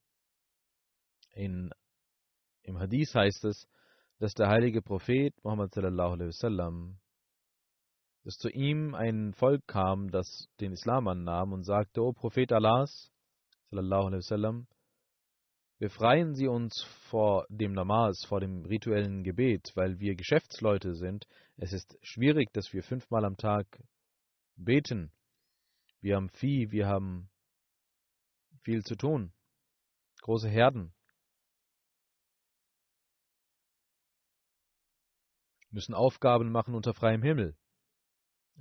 [1.33, 1.69] In,
[2.63, 3.67] Im Hadith heißt es,
[4.19, 6.97] dass der heilige Prophet Muhammad wasallam,
[8.23, 13.11] dass zu ihm ein Volk kam, das den Islam annahm und sagte, O Prophet Allahs,
[13.69, 14.67] sallallahu alaihi wasallam,
[15.77, 21.27] befreien Sie uns vor dem Namas, vor dem rituellen Gebet, weil wir Geschäftsleute sind.
[21.57, 23.83] Es ist schwierig, dass wir fünfmal am Tag
[24.55, 25.11] beten.
[26.01, 27.29] Wir haben Vieh, wir haben
[28.63, 29.33] viel zu tun.
[30.21, 30.93] Große Herden.
[35.71, 37.57] Müssen Aufgaben machen unter freiem Himmel.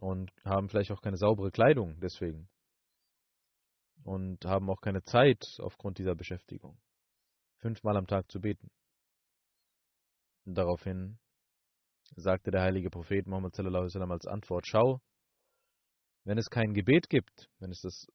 [0.00, 2.48] Und haben vielleicht auch keine saubere Kleidung deswegen.
[4.02, 6.76] Und haben auch keine Zeit aufgrund dieser Beschäftigung
[7.64, 8.70] fünfmal am Tag zu beten.
[10.44, 11.18] Daraufhin
[12.14, 15.00] sagte der heilige Prophet Muhammad sallam als Antwort, schau,
[16.24, 18.06] wenn es kein Gebet gibt, wenn es das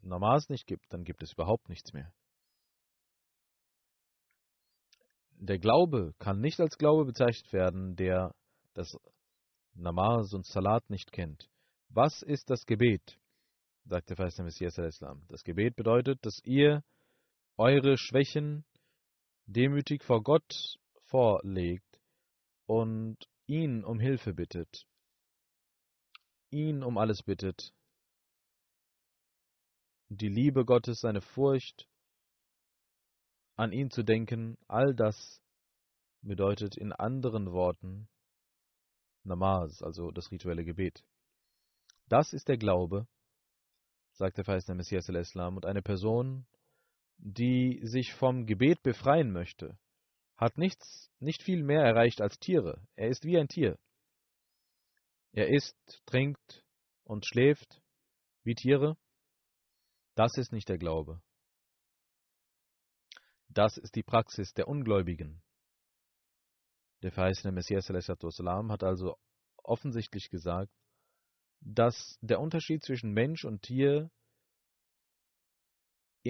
[0.00, 2.14] Namas nicht gibt, dann gibt es überhaupt nichts mehr.
[5.32, 8.34] Der Glaube kann nicht als Glaube bezeichnet werden, der
[8.72, 8.96] das
[9.74, 11.50] Namaz und Salat nicht kennt.
[11.90, 13.20] Was ist das Gebet?
[13.84, 15.26] sagte der Messias al-Islam.
[15.28, 16.82] Das Gebet bedeutet, dass ihr
[17.58, 18.64] eure Schwächen
[19.48, 22.00] demütig vor Gott vorlegt
[22.66, 24.86] und ihn um Hilfe bittet,
[26.50, 27.72] ihn um alles bittet,
[30.10, 31.88] die Liebe Gottes, seine Furcht,
[33.56, 35.40] an ihn zu denken, all das
[36.20, 38.08] bedeutet in anderen Worten
[39.24, 41.04] Namaz, also das rituelle Gebet.
[42.06, 43.06] Das ist der Glaube,
[44.12, 46.46] sagt der verheißene Messias al-Islam, und eine Person,
[47.18, 49.78] die sich vom Gebet befreien möchte,
[50.36, 52.86] hat nichts, nicht viel mehr erreicht als Tiere.
[52.94, 53.78] Er ist wie ein Tier.
[55.32, 56.64] Er isst, trinkt
[57.04, 57.82] und schläft
[58.44, 58.96] wie Tiere.
[60.14, 61.20] Das ist nicht der Glaube.
[63.48, 65.42] Das ist die Praxis der Ungläubigen.
[67.02, 69.16] Der verheißene Messias hat also
[69.56, 70.72] offensichtlich gesagt,
[71.60, 74.10] dass der Unterschied zwischen Mensch und Tier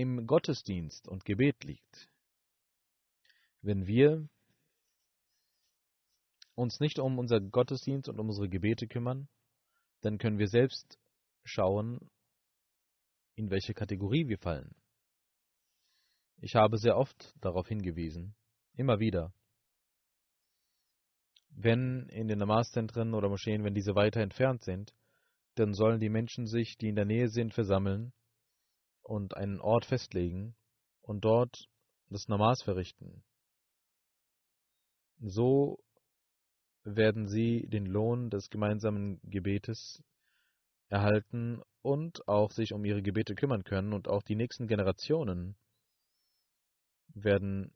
[0.01, 2.09] im Gottesdienst und Gebet liegt.
[3.63, 4.29] Wenn wir
[6.55, 9.29] uns nicht um unser Gottesdienst und um unsere Gebete kümmern,
[10.01, 10.99] dann können wir selbst
[11.45, 12.11] schauen,
[13.35, 14.75] in welche Kategorie wir fallen.
[16.41, 18.37] Ich habe sehr oft darauf hingewiesen,
[18.75, 19.33] immer wieder.
[21.51, 24.95] Wenn in den Namazzentren oder Moscheen, wenn diese weiter entfernt sind,
[25.57, 28.13] dann sollen die Menschen sich, die in der Nähe sind, versammeln
[29.09, 30.55] und einen Ort festlegen
[31.01, 31.69] und dort
[32.11, 33.25] das Namas verrichten.
[35.21, 35.79] So
[36.85, 40.03] werden sie den Lohn des gemeinsamen Gebetes
[40.89, 45.57] erhalten und auch sich um ihre Gebete kümmern können und auch die nächsten Generationen
[47.09, 47.75] werden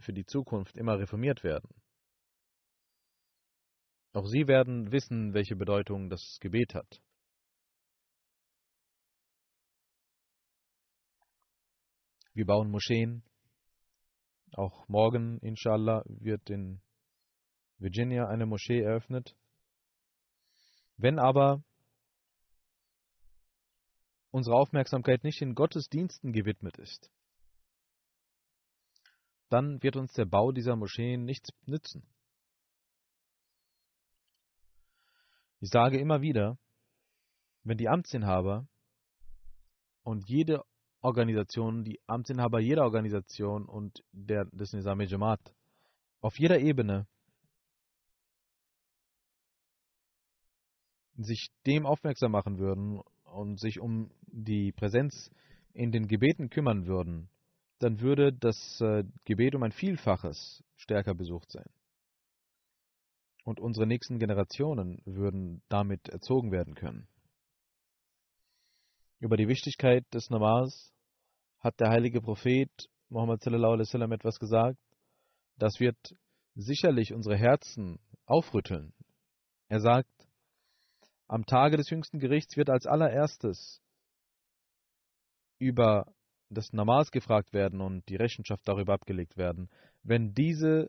[0.00, 1.68] für die Zukunft immer reformiert werden.
[4.12, 7.00] Auch sie werden wissen, welche Bedeutung das Gebet hat.
[12.32, 13.24] Wir bauen Moscheen.
[14.52, 16.80] Auch morgen, inshallah, wird in
[17.78, 19.36] Virginia eine Moschee eröffnet.
[20.96, 21.64] Wenn aber
[24.30, 27.10] unsere Aufmerksamkeit nicht in Gottesdiensten gewidmet ist,
[29.48, 32.06] dann wird uns der Bau dieser Moscheen nichts nützen.
[35.58, 36.58] Ich sage immer wieder,
[37.64, 38.68] wenn die Amtsinhaber
[40.02, 40.64] und jede
[41.02, 45.40] Organisationen, die Amtsinhaber jeder Organisation und der, des Nizam Jamaat
[46.20, 47.06] auf jeder Ebene
[51.16, 55.30] sich dem aufmerksam machen würden und sich um die Präsenz
[55.72, 57.28] in den Gebeten kümmern würden,
[57.78, 61.68] dann würde das äh, Gebet um ein Vielfaches stärker besucht sein.
[63.44, 67.08] Und unsere nächsten Generationen würden damit erzogen werden können.
[69.20, 70.92] Über die Wichtigkeit des Namaz
[71.58, 72.70] hat der heilige Prophet
[73.10, 74.78] Muhammad wasallam etwas gesagt.
[75.58, 75.98] Das wird
[76.54, 78.94] sicherlich unsere Herzen aufrütteln.
[79.68, 80.08] Er sagt,
[81.28, 83.82] am Tage des jüngsten Gerichts wird als allererstes
[85.58, 86.12] über
[86.48, 89.68] das Namaz gefragt werden und die Rechenschaft darüber abgelegt werden.
[90.02, 90.88] Wenn diese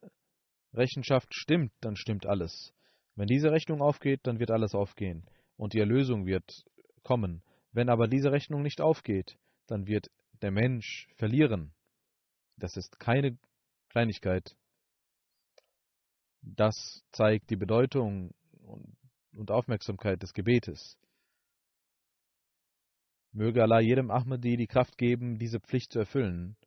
[0.73, 2.73] Rechenschaft stimmt, dann stimmt alles.
[3.15, 5.25] Wenn diese Rechnung aufgeht, dann wird alles aufgehen
[5.57, 6.63] und die Erlösung wird
[7.03, 7.43] kommen.
[7.72, 10.11] Wenn aber diese Rechnung nicht aufgeht, dann wird
[10.41, 11.74] der Mensch verlieren.
[12.57, 13.38] Das ist keine
[13.89, 14.55] Kleinigkeit.
[16.41, 18.34] Das zeigt die Bedeutung
[19.34, 20.97] und Aufmerksamkeit des Gebetes.
[23.32, 26.57] Möge Allah jedem Ahmadi die Kraft geben, diese Pflicht zu erfüllen.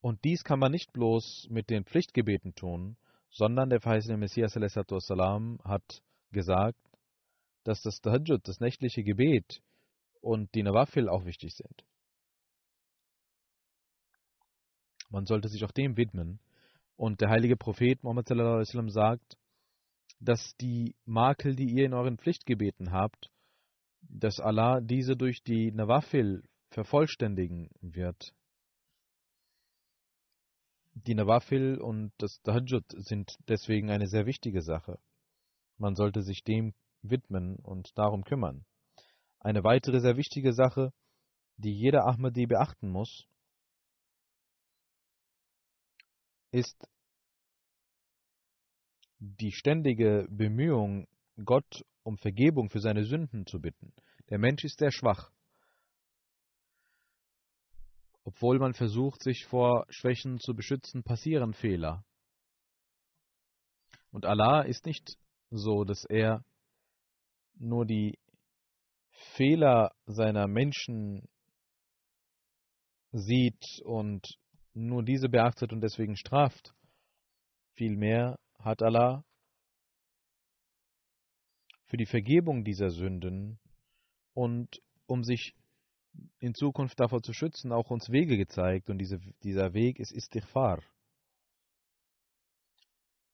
[0.00, 2.96] Und dies kann man nicht bloß mit den Pflichtgebeten tun,
[3.30, 6.78] sondern der verheißene Messias hat gesagt,
[7.66, 9.60] dass das Tahajjud, das nächtliche Gebet
[10.20, 11.84] und die Nawafil auch wichtig sind.
[15.10, 16.40] Man sollte sich auch dem widmen.
[16.96, 19.36] Und der heilige Prophet Muhammad sallam, sagt,
[20.20, 23.30] dass die Makel, die ihr in euren Pflichtgebeten habt,
[24.00, 28.32] dass Allah diese durch die Nawafil vervollständigen wird.
[30.94, 34.98] Die Nawafil und das Tahajjud sind deswegen eine sehr wichtige Sache.
[35.76, 36.72] Man sollte sich dem
[37.10, 38.64] widmen und darum kümmern.
[39.40, 40.92] Eine weitere sehr wichtige Sache,
[41.56, 43.26] die jeder Ahmadi beachten muss,
[46.50, 46.88] ist
[49.18, 51.06] die ständige Bemühung,
[51.44, 53.92] Gott um Vergebung für seine Sünden zu bitten.
[54.30, 55.30] Der Mensch ist sehr schwach.
[58.24, 62.04] Obwohl man versucht, sich vor Schwächen zu beschützen, passieren Fehler.
[64.10, 65.18] Und Allah ist nicht
[65.50, 66.44] so, dass er
[67.56, 68.18] nur die
[69.34, 71.28] Fehler seiner Menschen
[73.12, 74.26] sieht und
[74.74, 76.74] nur diese beachtet und deswegen straft.
[77.74, 79.24] Vielmehr hat Allah
[81.86, 83.58] für die Vergebung dieser Sünden
[84.34, 85.54] und um sich
[86.38, 88.90] in Zukunft davor zu schützen, auch uns Wege gezeigt.
[88.90, 90.82] Und diese, dieser Weg ist Istighfar.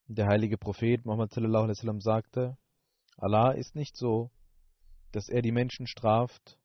[0.06, 2.58] Der heilige Prophet Muhammad sallam, sagte,
[3.16, 4.30] Allah ist nicht so,
[5.12, 6.58] dass er die Menschen straft,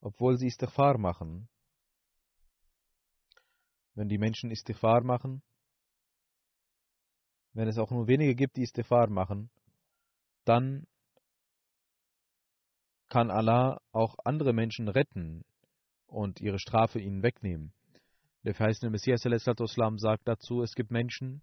[0.00, 1.48] obwohl sie Istighfar machen.
[3.94, 5.42] Wenn die Menschen Istighfar machen,
[7.52, 9.50] wenn es auch nur wenige gibt, die Istighfar machen,
[10.44, 10.86] dann
[13.08, 15.44] kann Allah auch andere Menschen retten
[16.06, 17.72] und ihre Strafe ihnen wegnehmen.
[18.44, 21.42] Der verheißene Messias sagt dazu, es gibt Menschen,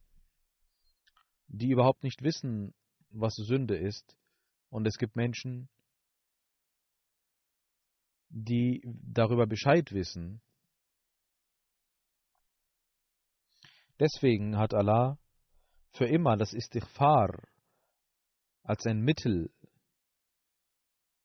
[1.48, 2.74] die überhaupt nicht wissen,
[3.10, 4.18] was Sünde ist,
[4.72, 5.70] und es gibt Menschen,
[8.30, 10.42] die darüber Bescheid wissen.
[14.00, 15.20] Deswegen hat Allah
[15.92, 17.48] für immer das Istighfar
[18.64, 19.52] als ein Mittel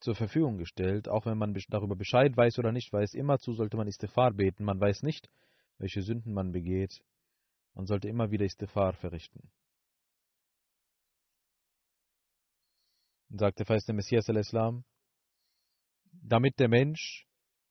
[0.00, 3.14] zur Verfügung gestellt, auch wenn man darüber Bescheid weiß oder nicht weiß.
[3.14, 4.64] Immerzu sollte man Istighfar beten.
[4.64, 5.30] Man weiß nicht,
[5.78, 7.00] welche Sünden man begeht.
[7.74, 9.50] Man sollte immer wieder Istighfar verrichten.
[13.36, 14.82] Und sagt der Feist der Messias al-Islam,
[16.10, 17.26] damit der Mensch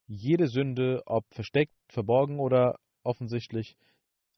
[0.06, 3.76] jede Sünde, ob versteckt, verborgen oder offensichtlich,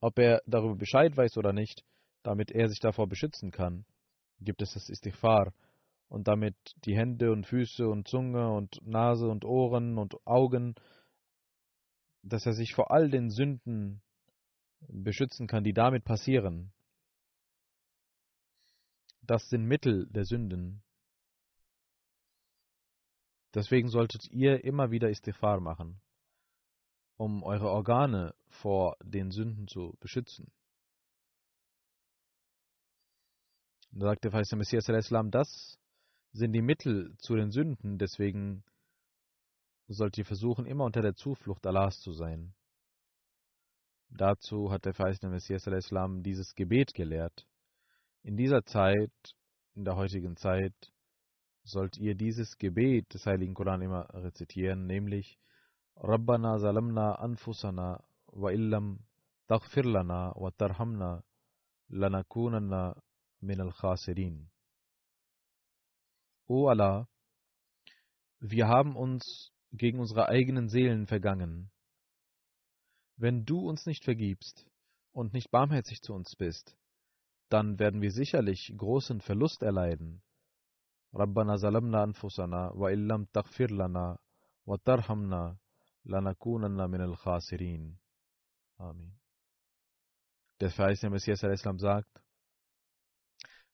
[0.00, 1.84] ob er darüber Bescheid weiß oder nicht,
[2.22, 3.84] damit er sich davor beschützen kann,
[4.40, 5.52] gibt es das Istighfar
[6.08, 6.56] und damit
[6.86, 10.76] die Hände und Füße und Zunge und Nase und Ohren und Augen,
[12.22, 14.00] dass er sich vor all den Sünden
[14.80, 16.72] beschützen kann, die damit passieren.
[19.20, 20.82] Das sind Mittel der Sünden.
[23.54, 26.00] Deswegen solltet ihr immer wieder Istighfar machen,
[27.16, 30.52] um eure Organe vor den Sünden zu beschützen.
[33.90, 34.84] Da sagt der Feist Messias
[35.30, 35.78] das
[36.32, 38.62] sind die Mittel zu den Sünden, deswegen
[39.88, 42.54] sollt ihr versuchen, immer unter der Zuflucht Allahs zu sein.
[44.10, 45.64] Dazu hat der verheißene Messias
[46.22, 47.46] dieses Gebet gelehrt.
[48.22, 49.12] In dieser Zeit,
[49.74, 50.74] in der heutigen Zeit,
[51.68, 55.38] sollt ihr dieses Gebet des Heiligen Koran immer rezitieren, nämlich
[55.96, 59.00] Rabbana zalamna anfusana wa illam
[59.48, 61.22] taghfir lana wa tarhamna
[61.88, 63.00] lanakunanna
[63.40, 64.50] min al-khasirin.
[66.46, 67.08] O Allah,
[68.40, 71.70] wir haben uns gegen unsere eigenen Seelen vergangen.
[73.16, 74.66] Wenn du uns nicht vergibst
[75.12, 76.76] und nicht barmherzig zu uns bist,
[77.48, 80.22] dann werden wir sicherlich großen Verlust erleiden.
[81.12, 84.18] Zalamna anfusana wa illam taghfir lana
[84.66, 85.58] wa tarhamna
[86.04, 87.98] lanakunanna min al-khasirin.
[88.78, 89.18] Amen.
[90.60, 92.22] Der verheißene Messias sagt,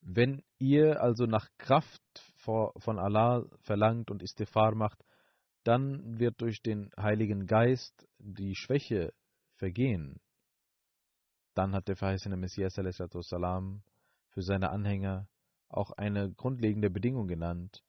[0.00, 2.02] wenn ihr also nach Kraft
[2.36, 5.02] von Allah verlangt und Istighfar macht,
[5.64, 9.14] dann wird durch den Heiligen Geist die Schwäche
[9.54, 10.20] vergehen.
[11.54, 13.82] Dann hat der verheißene Messias salam
[14.28, 15.26] für seine Anhänger
[15.76, 17.82] auch eine grundlegende Bedingung genannt,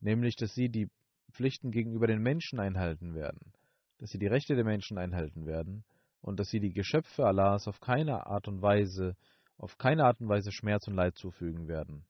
[0.00, 0.88] nämlich dass sie die
[1.32, 3.52] Pflichten gegenüber den Menschen einhalten werden,
[3.98, 5.84] dass sie die Rechte der Menschen einhalten werden
[6.20, 9.16] und dass sie die Geschöpfe Allahs auf keine Art und Weise
[9.56, 12.06] auf keine Art und Weise Schmerz und Leid zufügen werden.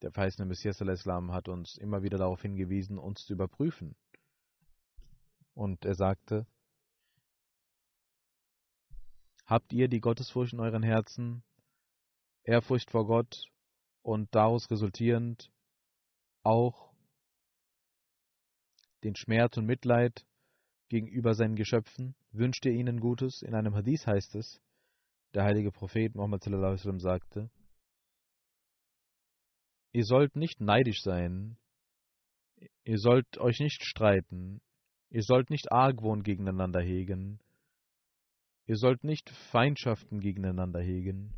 [0.00, 3.94] Der verheißene Messias Islam hat uns immer wieder darauf hingewiesen, uns zu überprüfen.
[5.54, 6.46] Und er sagte,
[9.44, 11.44] Habt ihr die Gottesfurcht in euren Herzen,
[12.44, 13.51] Ehrfurcht vor Gott
[14.02, 15.50] und daraus resultierend
[16.42, 16.92] auch
[19.04, 20.26] den Schmerz und Mitleid
[20.88, 22.14] gegenüber seinen Geschöpfen?
[22.32, 23.42] Wünscht ihr ihnen Gutes?
[23.42, 24.60] In einem Hadith heißt es,
[25.34, 27.50] der heilige Prophet Muhammad sallam, sagte,
[29.92, 31.56] ihr sollt nicht neidisch sein,
[32.84, 34.60] ihr sollt euch nicht streiten,
[35.10, 37.40] ihr sollt nicht Argwohn gegeneinander hegen,
[38.66, 41.34] ihr sollt nicht Feindschaften gegeneinander hegen,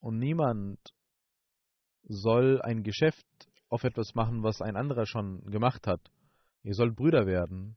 [0.00, 0.78] und niemand
[2.04, 3.26] soll ein Geschäft
[3.68, 6.10] auf etwas machen, was ein anderer schon gemacht hat.
[6.62, 7.76] Ihr sollt Brüder werden,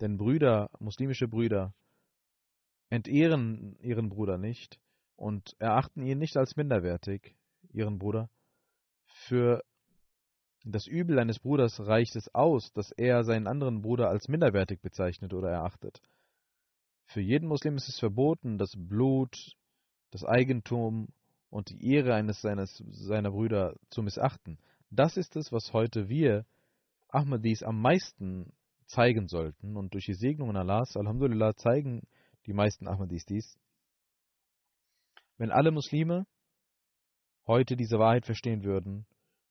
[0.00, 1.74] denn Brüder, muslimische Brüder,
[2.88, 4.78] entehren ihren Bruder nicht
[5.16, 7.36] und erachten ihn nicht als minderwertig,
[7.72, 8.30] ihren Bruder.
[9.06, 9.62] Für
[10.64, 15.32] das Übel eines Bruders reicht es aus, dass er seinen anderen Bruder als minderwertig bezeichnet
[15.32, 16.00] oder erachtet.
[17.06, 19.56] Für jeden Muslim ist es verboten, das Blut,
[20.10, 21.08] das Eigentum
[21.50, 24.58] und die Ehre eines seines, seiner Brüder zu missachten.
[24.90, 26.44] Das ist es, was heute wir
[27.08, 28.52] Ahmadis am meisten
[28.86, 29.76] zeigen sollten.
[29.76, 32.06] Und durch die Segnungen Allahs, Alhamdulillah, zeigen
[32.46, 33.58] die meisten Ahmadis dies.
[35.38, 36.26] Wenn alle Muslime
[37.46, 39.06] heute diese Wahrheit verstehen würden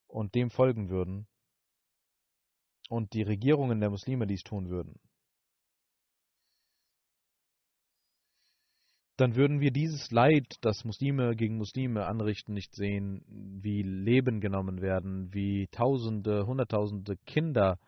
[0.08, 1.28] und dem folgen würden
[2.90, 5.00] und die Regierungen der Muslime dies tun würden,
[9.18, 13.24] dann würden wir dieses Leid, das Muslime gegen Muslime anrichten, nicht sehen,
[13.62, 17.80] wie Leben genommen werden, wie Tausende, Hunderttausende Kinder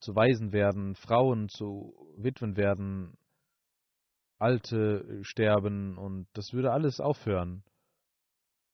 [0.00, 3.16] zu Waisen werden, Frauen zu Witwen werden,
[4.38, 7.62] Alte sterben und das würde alles aufhören.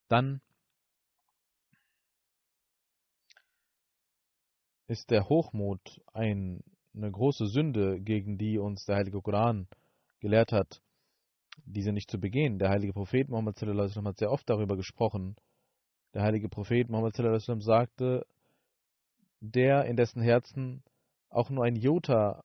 [0.08, 0.40] Dann
[4.86, 9.68] ist der Hochmut ein, eine große Sünde, gegen die uns der Heilige Koran
[10.20, 10.80] gelehrt hat
[11.64, 12.58] diese nicht zu begehen.
[12.58, 15.36] Der heilige Prophet Muhammad sallam, hat sehr oft darüber gesprochen.
[16.14, 18.26] Der heilige Prophet Muhammad sallam, sagte,
[19.40, 20.82] der in dessen Herzen
[21.28, 22.44] auch nur ein Jota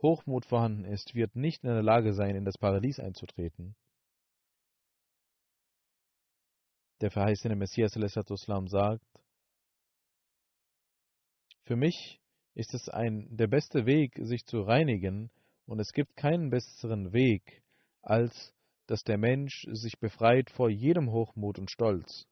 [0.00, 3.76] Hochmut vorhanden ist, wird nicht in der Lage sein, in das Paradies einzutreten.
[7.00, 9.06] Der verheißene Messias sallam, sagt,
[11.64, 12.20] für mich
[12.54, 15.30] ist es ein, der beste Weg, sich zu reinigen,
[15.66, 17.61] und es gibt keinen besseren Weg,
[18.02, 18.54] als
[18.86, 22.26] dass der Mensch sich befreit vor jedem Hochmut und Stolz.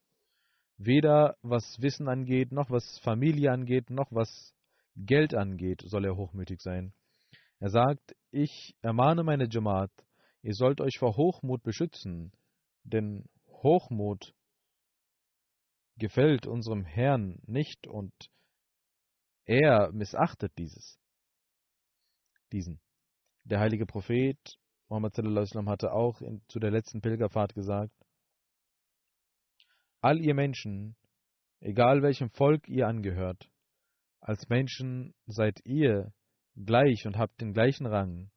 [0.76, 4.54] Weder was Wissen angeht, noch was Familie angeht, noch was
[4.96, 6.92] Geld angeht, soll er hochmütig sein.
[7.60, 9.92] Er sagt, ich ermahne meine Jamaat,
[10.42, 12.32] ihr sollt euch vor Hochmut beschützen,
[12.82, 14.34] denn Hochmut
[15.96, 18.12] gefällt unserem Herrn nicht und
[19.44, 20.98] er missachtet dieses.
[22.52, 22.80] Diesen.
[23.44, 24.38] Der heilige Prophet
[24.90, 27.94] Muhammad sallam, hatte auch in, zu der letzten Pilgerfahrt gesagt,
[30.00, 30.96] all ihr Menschen,
[31.60, 33.48] egal welchem Volk ihr angehört,
[34.20, 36.12] als Menschen seid ihr
[36.56, 38.30] gleich und habt den gleichen Rang.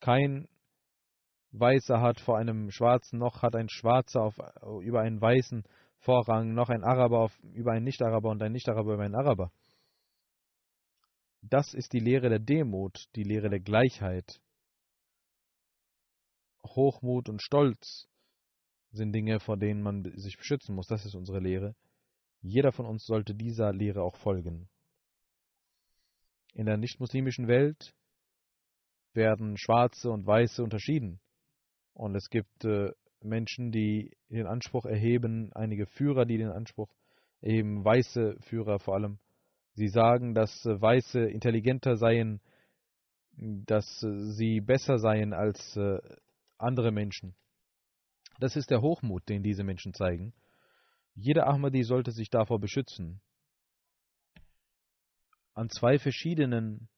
[0.00, 0.48] Kein
[1.52, 4.36] Weißer hat vor einem Schwarzen, noch hat ein Schwarzer auf,
[4.82, 5.64] über einen Weißen
[5.98, 9.52] Vorrang, noch ein Araber auf, über einen Nicht-Araber und ein Nicht-Araber über einen Araber.
[11.46, 14.40] Das ist die Lehre der Demut, die Lehre der Gleichheit.
[16.64, 18.08] Hochmut und Stolz
[18.92, 20.86] sind Dinge, vor denen man sich beschützen muss.
[20.86, 21.76] Das ist unsere Lehre.
[22.40, 24.70] Jeder von uns sollte dieser Lehre auch folgen.
[26.54, 27.94] In der nichtmuslimischen Welt
[29.12, 31.20] werden Schwarze und Weiße unterschieden.
[31.92, 32.90] Und es gibt äh,
[33.20, 36.94] Menschen, die den Anspruch erheben, einige Führer, die den Anspruch
[37.42, 39.18] erheben, weiße Führer vor allem,
[39.74, 42.40] Sie sagen, dass äh, Weiße intelligenter seien,
[43.36, 45.98] dass äh, sie besser seien als äh,
[46.58, 47.34] andere Menschen.
[48.38, 50.32] Das ist der Hochmut, den diese Menschen zeigen.
[51.14, 53.20] Jeder Ahmadi sollte sich davor beschützen.
[55.54, 56.88] An zwei verschiedenen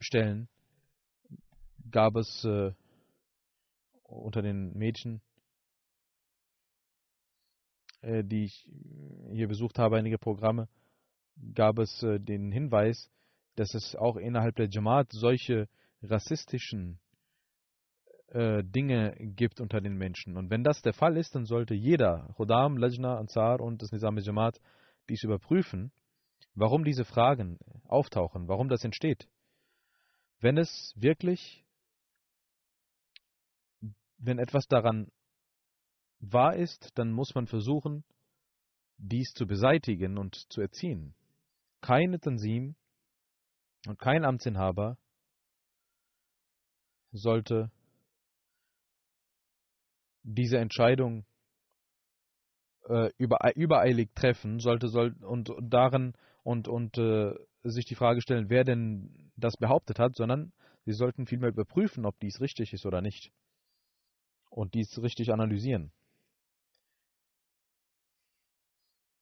[0.00, 0.48] Stellen
[1.90, 2.72] gab es äh,
[4.04, 5.20] unter den Mädchen
[8.02, 8.70] die ich
[9.30, 10.68] hier besucht habe, einige Programme,
[11.54, 13.10] gab es äh, den Hinweis,
[13.56, 15.68] dass es auch innerhalb der Jamaat solche
[16.02, 16.98] rassistischen
[18.28, 20.36] äh, Dinge gibt unter den Menschen.
[20.36, 24.18] Und wenn das der Fall ist, dann sollte jeder, Khodam, Lajna, Ansar und das Nizam
[24.18, 24.60] Jamaat,
[25.08, 25.92] dies überprüfen,
[26.54, 29.28] warum diese Fragen auftauchen, warum das entsteht.
[30.40, 31.64] Wenn es wirklich,
[34.18, 35.10] wenn etwas daran
[36.22, 38.04] wahr ist, dann muss man versuchen,
[38.96, 41.14] dies zu beseitigen und zu erziehen.
[41.80, 42.76] Keine Tansim
[43.86, 44.96] Und kein Amtsinhaber
[47.10, 47.70] sollte
[50.22, 51.26] diese Entscheidung
[52.88, 56.14] äh, übereilig treffen, sollte soll, und darin
[56.44, 60.52] und, und äh, sich die Frage stellen, wer denn das behauptet hat, sondern
[60.84, 63.32] sie sollten vielmehr überprüfen, ob dies richtig ist oder nicht.
[64.50, 65.92] Und dies richtig analysieren.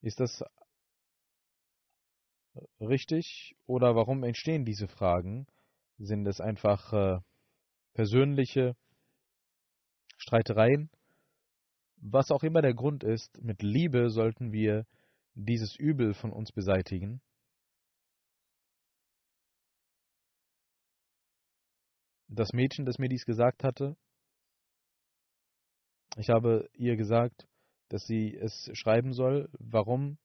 [0.03, 0.43] Ist das
[2.81, 5.47] richtig oder warum entstehen diese Fragen?
[5.99, 7.21] Sind es einfach äh,
[7.93, 8.77] persönliche
[10.17, 10.91] Streitereien?
[11.97, 14.87] Was auch immer der Grund ist, mit Liebe sollten wir
[15.35, 17.21] dieses Übel von uns beseitigen.
[22.29, 23.97] Das Mädchen, das mir dies gesagt hatte,
[26.17, 27.47] ich habe ihr gesagt,
[27.91, 30.17] dass sie es schreiben soll, warum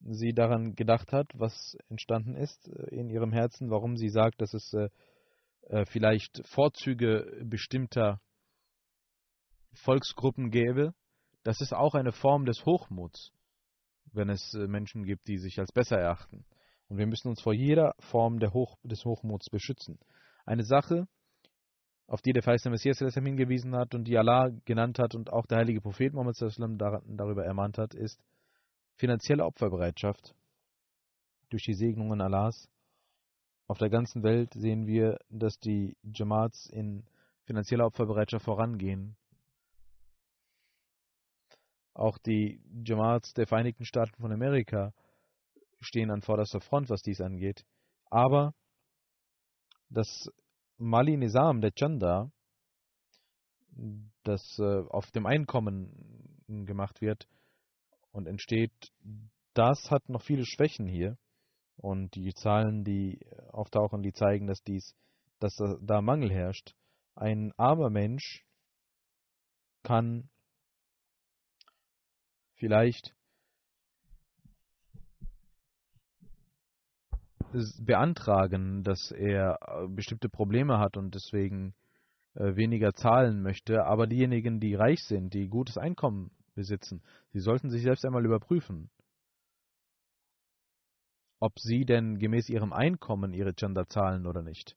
[0.00, 4.52] sie daran gedacht hat, was entstanden ist äh, in ihrem Herzen, warum sie sagt, dass
[4.52, 4.88] es äh,
[5.68, 8.20] äh, vielleicht Vorzüge bestimmter
[9.72, 10.94] Volksgruppen gäbe.
[11.42, 13.32] Das ist auch eine Form des Hochmuts,
[14.12, 16.44] wenn es Menschen gibt, die sich als besser erachten.
[16.88, 19.98] Und wir müssen uns vor jeder Form Hoch, des Hochmuts beschützen.
[20.46, 21.06] Eine Sache,
[22.06, 25.58] auf die der feiste Messias hingewiesen hat und die Allah genannt hat und auch der
[25.58, 28.22] heilige Prophet Muhammad darüber ermahnt hat, ist
[28.96, 30.34] finanzielle Opferbereitschaft
[31.50, 32.68] durch die Segnungen Allahs.
[33.66, 37.04] Auf der ganzen Welt sehen wir, dass die Jamaats in
[37.44, 39.16] finanzieller Opferbereitschaft vorangehen.
[41.94, 44.92] Auch die Jamaats der Vereinigten Staaten von Amerika
[45.80, 47.64] stehen an vorderster Front, was dies angeht.
[48.10, 48.54] Aber
[49.88, 50.28] das
[50.76, 52.30] Mali Nizam, der Chanda,
[54.22, 57.28] das äh, auf dem Einkommen gemacht wird
[58.12, 58.72] und entsteht,
[59.54, 61.16] das hat noch viele Schwächen hier.
[61.76, 63.18] Und die Zahlen, die
[63.48, 64.94] auftauchen, die zeigen, dass dies,
[65.40, 66.74] dass da Mangel herrscht.
[67.16, 68.44] Ein armer Mensch
[69.82, 70.30] kann
[72.54, 73.14] vielleicht
[77.80, 81.74] beantragen, dass er äh, bestimmte Probleme hat und deswegen
[82.34, 87.02] äh, weniger zahlen möchte, aber diejenigen, die reich sind, die gutes Einkommen besitzen,
[87.32, 88.90] sie sollten sich selbst einmal überprüfen,
[91.38, 94.76] ob sie denn gemäß ihrem Einkommen ihre Chanda zahlen oder nicht.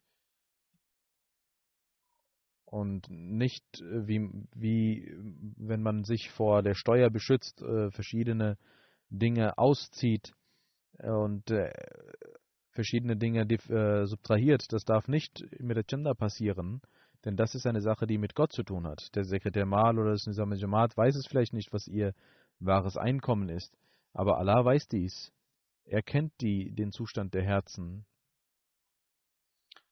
[2.65, 5.15] Und nicht äh, wie, wie
[5.57, 8.57] wenn man sich vor der Steuer beschützt, verschiedene
[9.09, 10.33] Dinge auszieht
[10.99, 11.49] und
[12.77, 14.71] verschiedene Dinge äh, subtrahiert.
[14.71, 16.81] Das darf nicht mit der Gender passieren,
[17.25, 19.15] denn das ist eine Sache, die mit Gott zu tun hat.
[19.15, 22.13] Der Sekretär Mal oder das Nizam Jamaat weiß es vielleicht nicht, was ihr
[22.59, 23.75] wahres Einkommen ist,
[24.13, 25.33] aber Allah weiß dies.
[25.85, 28.05] Er kennt die, den Zustand der Herzen.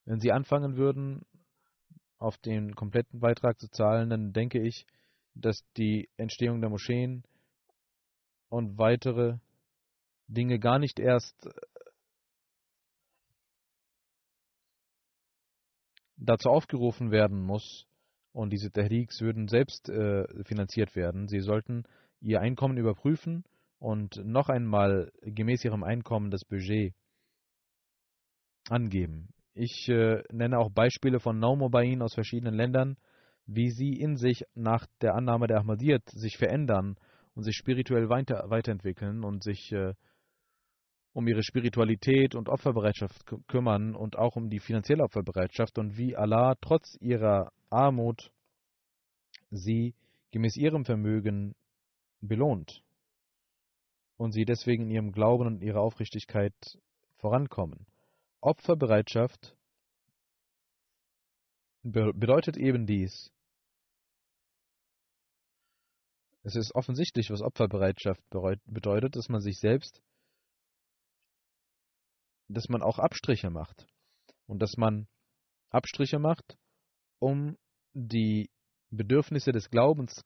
[0.05, 1.25] Wenn sie anfangen würden,
[2.19, 4.85] auf den kompletten Beitrag zu zahlen, dann denke ich,
[5.33, 7.23] dass die Entstehung der Moscheen
[8.49, 9.39] und weitere
[10.27, 11.49] Dinge gar nicht erst
[16.17, 17.87] dazu aufgerufen werden muss,
[18.35, 21.29] und diese Tahriks würden selbst äh, finanziert werden.
[21.29, 21.83] Sie sollten
[22.19, 23.45] ihr Einkommen überprüfen
[23.79, 26.93] und noch einmal gemäß ihrem Einkommen das Budget
[28.67, 29.29] angeben.
[29.53, 32.97] Ich äh, nenne auch Beispiele von Naumobain aus verschiedenen Ländern,
[33.45, 36.97] wie sie in sich nach der Annahme der Ahmadiyyat sich verändern
[37.35, 39.93] und sich spirituell weiter, weiterentwickeln und sich äh,
[41.15, 46.55] um ihre Spiritualität und Opferbereitschaft kümmern und auch um die finanzielle Opferbereitschaft und wie Allah
[46.59, 48.33] trotz ihrer Armut
[49.49, 49.95] sie
[50.31, 51.55] gemäß ihrem Vermögen
[52.19, 52.83] belohnt
[54.17, 56.53] und sie deswegen in ihrem Glauben und ihrer Aufrichtigkeit
[57.15, 57.85] vorankommen.
[58.41, 59.55] Opferbereitschaft
[61.81, 63.31] bedeutet eben dies.
[66.43, 68.21] Es ist offensichtlich, was Opferbereitschaft
[68.65, 70.01] bedeutet, dass man sich selbst
[72.47, 73.87] dass man auch Abstriche macht.
[74.47, 75.07] Und dass man
[75.69, 76.57] Abstriche macht,
[77.19, 77.57] um
[77.93, 78.49] die
[78.91, 80.23] Bedürfnisse des Glaubens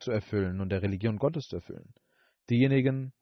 [0.00, 1.94] zu erfüllen und der Religion Gottes zu erfüllen.
[2.50, 3.12] Diejenigen,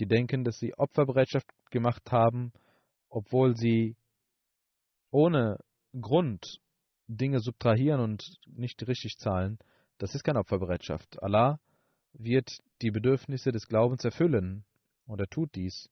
[0.00, 2.52] die denken, dass sie Opferbereitschaft gemacht haben,
[3.08, 3.96] obwohl sie
[5.10, 5.58] ohne
[6.00, 6.58] Grund
[7.06, 9.58] Dinge subtrahieren und nicht richtig zahlen,
[9.98, 11.22] das ist keine Opferbereitschaft.
[11.22, 11.60] Allah
[12.12, 14.64] wird die Bedürfnisse des Glaubens erfüllen
[15.06, 15.88] und er tut dies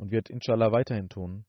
[0.00, 1.44] und wird inshallah weiterhin tun.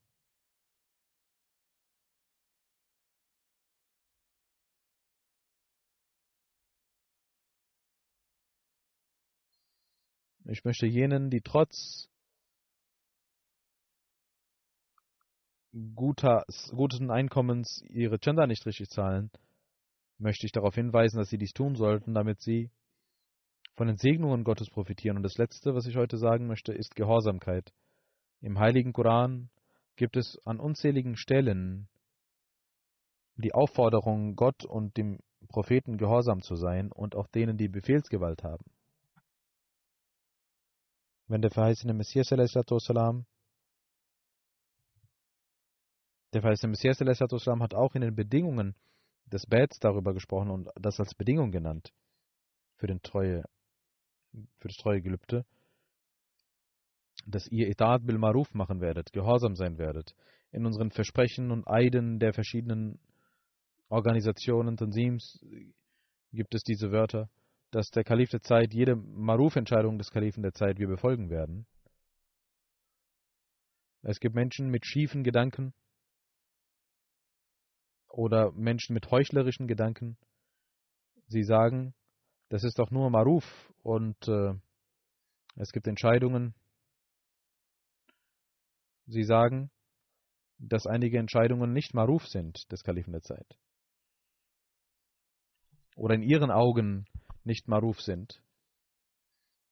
[10.44, 12.10] Ich möchte jenen, die trotz
[15.94, 19.30] guter, guten Einkommens ihre Gender nicht richtig zahlen,
[20.18, 22.70] möchte ich darauf hinweisen, dass sie dies tun sollten, damit sie
[23.76, 25.16] von den Segnungen Gottes profitieren.
[25.16, 27.72] Und das Letzte, was ich heute sagen möchte, ist Gehorsamkeit.
[28.42, 29.50] Im heiligen Koran
[29.94, 31.88] gibt es an unzähligen Stellen
[33.36, 38.64] die Aufforderung, Gott und dem Propheten gehorsam zu sein und auch denen, die Befehlsgewalt haben.
[41.28, 42.48] Wenn der verheißene Messias der
[46.40, 48.74] verheißene Messias hat auch in den Bedingungen
[49.26, 51.92] des Bets darüber gesprochen und das als Bedingung genannt
[52.76, 53.44] für den treue
[54.58, 55.44] für das treue Gelübde,
[57.26, 60.14] dass ihr Etat bil Maruf machen werdet, gehorsam sein werdet.
[60.50, 62.98] In unseren Versprechen und Eiden der verschiedenen
[63.88, 65.44] Organisationen, Tanzims
[66.32, 67.30] gibt es diese Wörter,
[67.70, 71.66] dass der Kalif der Zeit jede Maruf-Entscheidung des Kalifen der Zeit wir befolgen werden.
[74.02, 75.72] Es gibt Menschen mit schiefen Gedanken
[78.08, 80.16] oder Menschen mit heuchlerischen Gedanken.
[81.28, 81.94] Sie sagen,
[82.48, 84.54] das ist doch nur Maruf und äh,
[85.56, 86.54] es gibt Entscheidungen.
[89.06, 89.70] Sie sagen,
[90.58, 93.58] dass einige Entscheidungen nicht Maruf sind des Kalifen der Zeit.
[95.96, 97.06] Oder in ihren Augen
[97.44, 98.42] nicht Maruf sind.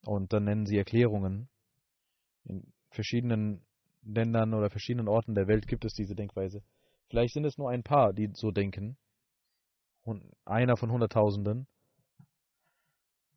[0.02, 1.48] Und dann nennen sie Erklärungen.
[2.44, 3.64] In verschiedenen
[4.02, 6.62] Ländern oder verschiedenen Orten der Welt gibt es diese Denkweise.
[7.08, 8.96] Vielleicht sind es nur ein paar, die so denken.
[10.02, 11.66] Und einer von Hunderttausenden.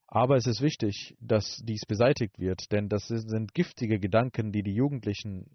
[0.08, 4.76] Aber es ist wichtig, dass dies beseitigt wird, denn das sind giftige Gedanken, die die
[4.76, 5.50] Jugendlichen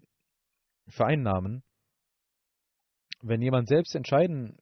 [0.89, 1.63] vereinnahmen.
[3.21, 4.57] Wenn jemand selbst entscheiden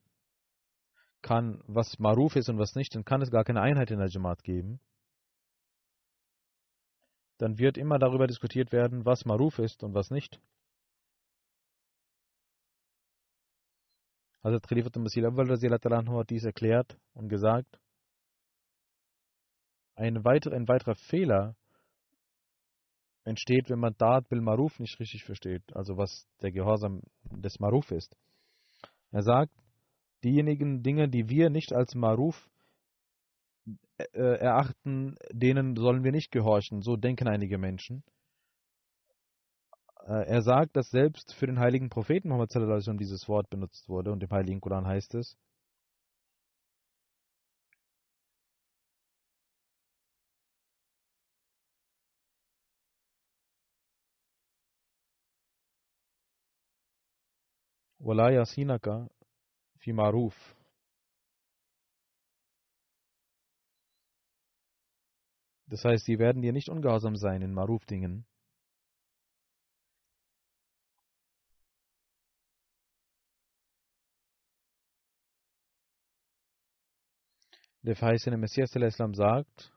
[1.22, 4.08] kann, was Maruf ist und was nicht, dann kann es gar keine Einheit in der
[4.08, 4.80] Jamaat geben.
[7.38, 10.40] Dann wird immer darüber diskutiert werden, was Maruf ist und was nicht.
[14.42, 17.80] Hazrat Khalifat al-Masih al hat dies erklärt und gesagt,
[19.94, 21.56] ein, weiter, ein weiterer Fehler
[23.28, 27.90] entsteht, wenn man Da'at bil Maruf nicht richtig versteht, also was der Gehorsam des Maruf
[27.90, 28.16] ist.
[29.10, 29.52] Er sagt,
[30.24, 32.50] diejenigen Dinge, die wir nicht als Maruf
[33.98, 36.82] äh, erachten, denen sollen wir nicht gehorchen.
[36.82, 38.02] So denken einige Menschen.
[40.06, 42.52] Äh, er sagt, dass selbst für den heiligen Propheten Muhammad
[43.00, 45.36] dieses Wort benutzt wurde und im heiligen Koran heißt es,
[58.08, 59.06] Wala Sinaka
[59.76, 60.56] fi maruf.
[65.66, 68.24] Das heißt, sie werden dir nicht ungehorsam sein in Maruf-Dingen.
[77.82, 79.70] Der verheißene Messias Islam sagt,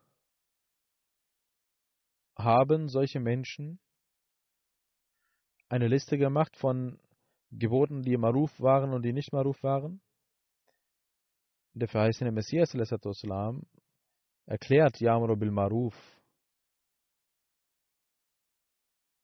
[2.38, 3.78] haben solche Menschen
[5.68, 6.98] eine Liste gemacht von
[7.52, 10.02] Geboten, die Maruf waren und die nicht Maruf waren?
[11.74, 13.66] Der verheißene Messias salam,
[14.46, 15.96] erklärt Yamro bil Maruf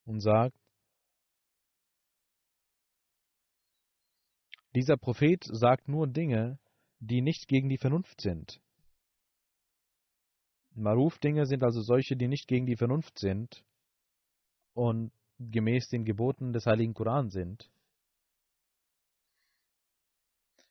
[0.06, 0.56] und sagt,
[4.78, 6.60] Dieser Prophet sagt nur Dinge,
[7.00, 8.62] die nicht gegen die Vernunft sind.
[10.76, 13.66] Maruf-Dinge sind also solche, die nicht gegen die Vernunft sind
[14.76, 17.72] und gemäß den Geboten des Heiligen Koran sind.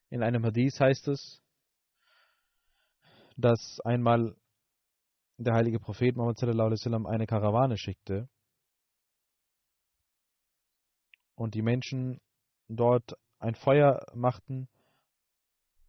[0.08, 1.42] In einem Hadith heißt es,
[3.36, 4.36] dass einmal
[5.38, 8.28] der heilige Prophet Muhammad sallam, eine Karawane schickte
[11.34, 12.20] und die Menschen
[12.68, 14.68] dort ein Feuer machten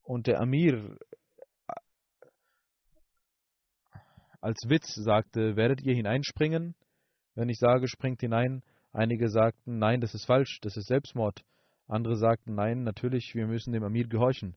[0.04, 0.98] und der Amir
[4.42, 6.76] als Witz sagte, werdet ihr hineinspringen?
[7.36, 11.44] Wenn ich sage, springt hinein, einige sagten, nein, das ist falsch, das ist Selbstmord.
[11.88, 14.56] Andere sagten, nein, natürlich, wir müssen dem Amir gehorchen.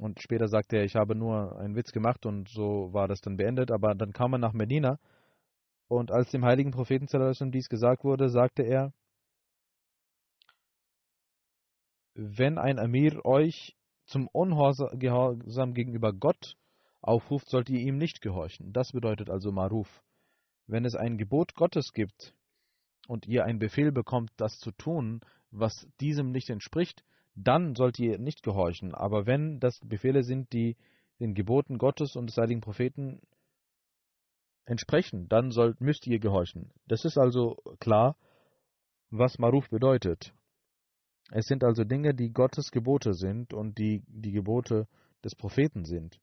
[0.00, 3.36] Und später sagte er, ich habe nur einen Witz gemacht und so war das dann
[3.36, 3.70] beendet.
[3.70, 4.98] Aber dann kam er nach Medina
[5.88, 7.06] und als dem heiligen Propheten
[7.52, 8.92] dies gesagt wurde, sagte er,
[12.14, 16.56] wenn ein Amir euch zum Ungehorsam gegenüber Gott
[17.00, 18.72] aufruft, sollt ihr ihm nicht gehorchen.
[18.72, 20.02] Das bedeutet also Maruf.
[20.66, 22.34] Wenn es ein Gebot Gottes gibt
[23.08, 25.20] und ihr einen Befehl bekommt, das zu tun,
[25.54, 28.94] was diesem nicht entspricht, dann sollt ihr nicht gehorchen.
[28.94, 30.76] Aber wenn das Befehle sind, die
[31.20, 33.20] den Geboten Gottes und des heiligen Propheten
[34.66, 36.72] entsprechen, dann sollt, müsst ihr gehorchen.
[36.86, 38.16] Das ist also klar,
[39.10, 40.32] was Maruf bedeutet.
[41.30, 44.88] Es sind also Dinge, die Gottes Gebote sind und die die Gebote
[45.24, 46.18] des Propheten sind.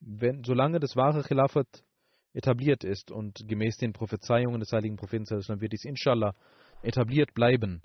[0.00, 1.84] Wenn, solange das wahre Khilafat
[2.32, 6.34] etabliert ist und gemäß den Prophezeiungen des heiligen Propheten wird dies inshallah
[6.82, 7.82] etabliert bleiben,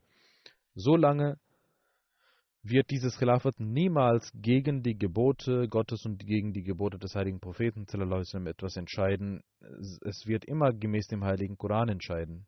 [0.75, 1.37] solange
[2.63, 7.85] wird dieses Khilafat niemals gegen die Gebote Gottes und gegen die Gebote des heiligen Propheten
[8.47, 9.43] etwas entscheiden.
[10.01, 12.45] Es wird immer gemäß dem heiligen Koran entscheiden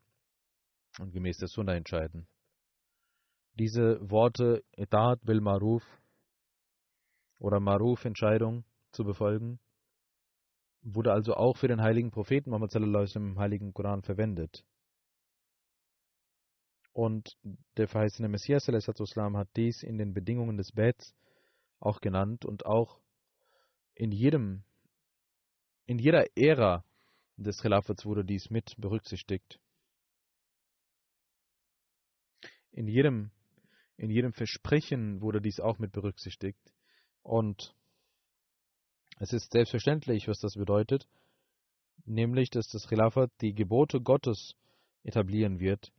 [1.00, 2.28] und gemäß der Sunna entscheiden.
[3.60, 5.84] Diese Worte Etat bil Maruf
[7.38, 9.60] oder Maruf Entscheidung zu befolgen,
[10.82, 12.74] wurde also auch für den heiligen Propheten Muhammad
[13.16, 14.64] im heiligen Koran verwendet.
[16.96, 17.38] Und
[17.76, 21.14] der verheißene Messias hat dies in den Bedingungen des Bets
[21.82, 23.02] auch genannt und auch
[23.96, 24.64] in jedem,
[25.88, 26.86] in jeder Ära
[27.36, 29.60] des Khilafats wurde dies mit berücksichtigt.
[32.72, 33.30] In jedem,
[33.98, 36.72] in jedem Versprechen wurde dies auch mit berücksichtigt.
[37.24, 37.76] Und
[39.20, 41.10] es ist selbstverständlich, was das bedeutet,
[42.06, 44.56] nämlich, dass das Khilafat die Gebote Gottes
[45.04, 45.92] etablieren wird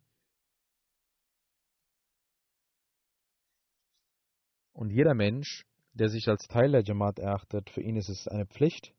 [4.77, 5.65] Und jeder Mensch,
[5.95, 8.95] der sich als Teil der Jamaat erachtet, für ihn ist es eine Pflicht,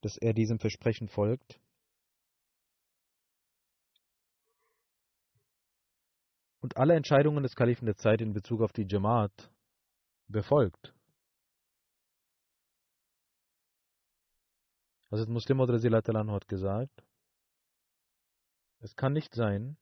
[0.00, 1.60] dass er diesem Versprechen folgt.
[6.60, 9.52] Und alle Entscheidungen des Kalifen der Zeit in Bezug auf die Jamaat
[10.26, 10.94] befolgt.
[15.10, 17.04] Hazrat Muslim hat gesagt,
[18.80, 19.76] es kann nicht sein,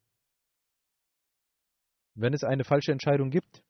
[2.14, 3.62] wenn es eine falsche Entscheidung gibt,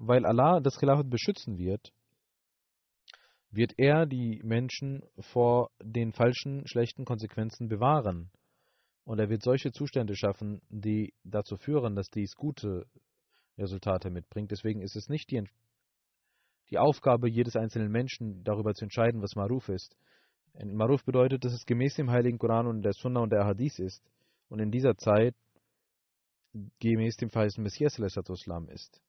[0.00, 1.92] weil Allah das Khilafat beschützen wird,
[3.50, 8.30] wird er die Menschen vor den falschen, schlechten Konsequenzen bewahren.
[9.04, 12.86] Und er wird solche Zustände schaffen, die dazu führen, dass dies gute
[13.58, 14.50] Resultate mitbringt.
[14.50, 15.44] Deswegen ist es nicht die,
[16.70, 19.96] die Aufgabe jedes einzelnen Menschen, darüber zu entscheiden, was Maruf ist.
[20.64, 24.02] Maruf bedeutet, dass es gemäß dem Heiligen Koran und der Sunna und der Hadith ist
[24.48, 25.34] und in dieser Zeit
[26.78, 29.02] gemäß dem verheißenen Messias ist.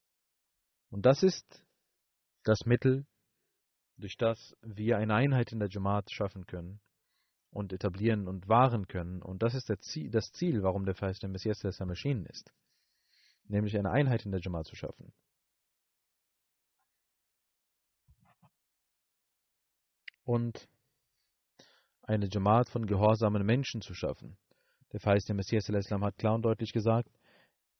[0.92, 1.64] Und das ist
[2.44, 3.06] das Mittel,
[3.96, 6.82] durch das wir eine Einheit in der Jamaat schaffen können
[7.50, 9.22] und etablieren und wahren können.
[9.22, 12.52] Und das ist das Ziel, warum der verheißene Messias der erschienen ist.
[13.44, 15.14] Nämlich eine Einheit in der Jamaat zu schaffen.
[20.24, 20.68] Und
[22.02, 24.36] eine Jamaat von gehorsamen Menschen zu schaffen.
[24.92, 27.10] Der verheißene Messias hat klar und deutlich gesagt,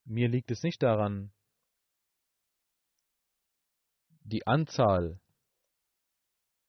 [0.07, 1.31] mir liegt es nicht daran,
[4.25, 5.21] die Anzahl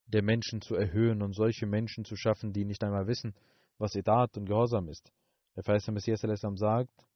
[0.08, 3.36] der Menschen zu erhöhen und solche Menschen zu schaffen, die nicht einmal wissen,
[3.78, 5.12] was Edat und Gehorsam ist.
[5.56, 6.22] Der verheißene Messias
[6.56, 7.08] sagt,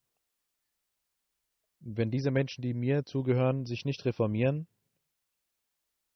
[1.79, 4.67] wenn diese Menschen, die mir zugehören, sich nicht reformieren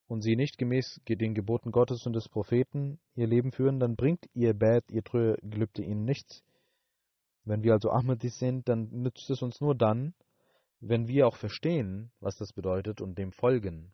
[0.08, 4.26] und sie nicht gemäß den Geboten Gottes und des Propheten ihr Leben führen, dann bringt
[4.34, 6.44] ihr Bad, ihr treue Gelübde ihnen nichts.
[7.44, 10.14] Wenn wir also Ahmadis sind, dann nützt es uns nur dann,
[10.80, 13.94] wenn wir auch verstehen, was das bedeutet und dem folgen.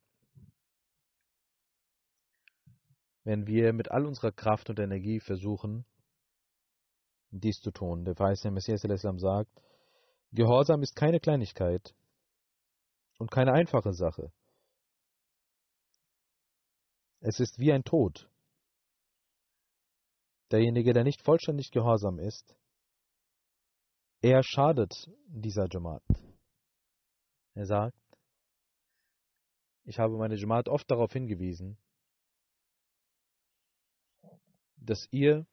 [3.27, 5.85] Wenn wir mit all unserer Kraft und Energie versuchen,
[7.29, 8.05] dies zu tun.
[8.05, 9.51] Der verheißene Messias Islam sagt,
[10.31, 11.93] Gehorsam ist keine Kleinigkeit
[13.19, 14.31] und keine einfache Sache.
[17.19, 18.29] Es ist wie ein Tod.
[20.49, 22.55] Derjenige, der nicht vollständig gehorsam ist,
[24.21, 26.03] er schadet dieser Jamaat.
[27.55, 27.99] Er sagt,
[29.83, 31.77] ich habe meine Jamaat oft darauf hingewiesen,
[34.89, 35.45] dass ihr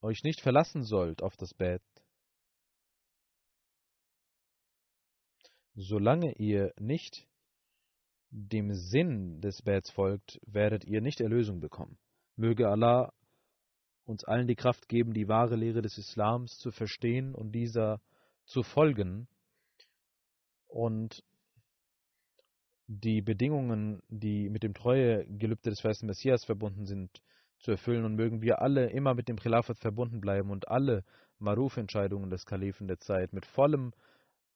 [0.00, 1.82] euch nicht verlassen sollt auf das Bett,
[5.74, 7.26] solange ihr nicht
[8.30, 11.98] dem Sinn des Betts folgt, werdet ihr nicht Erlösung bekommen.
[12.36, 13.12] Möge Allah
[14.04, 18.00] uns allen die Kraft geben, die wahre Lehre des Islams zu verstehen und dieser
[18.44, 19.28] zu folgen
[20.66, 21.24] und
[22.86, 27.22] die Bedingungen, die mit dem Treuegelübde des Festen Messias verbunden sind,
[27.58, 31.04] zu erfüllen und mögen wir alle immer mit dem Khilafat verbunden bleiben und alle
[31.38, 33.92] Maruf-Entscheidungen des Kalifen der Zeit mit vollem,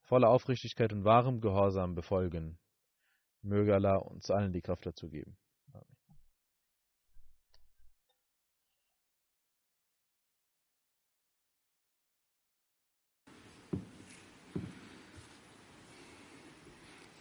[0.03, 2.59] voller Aufrichtigkeit und wahrem Gehorsam befolgen.
[3.43, 5.37] Möge Allah uns allen die Kraft dazu geben.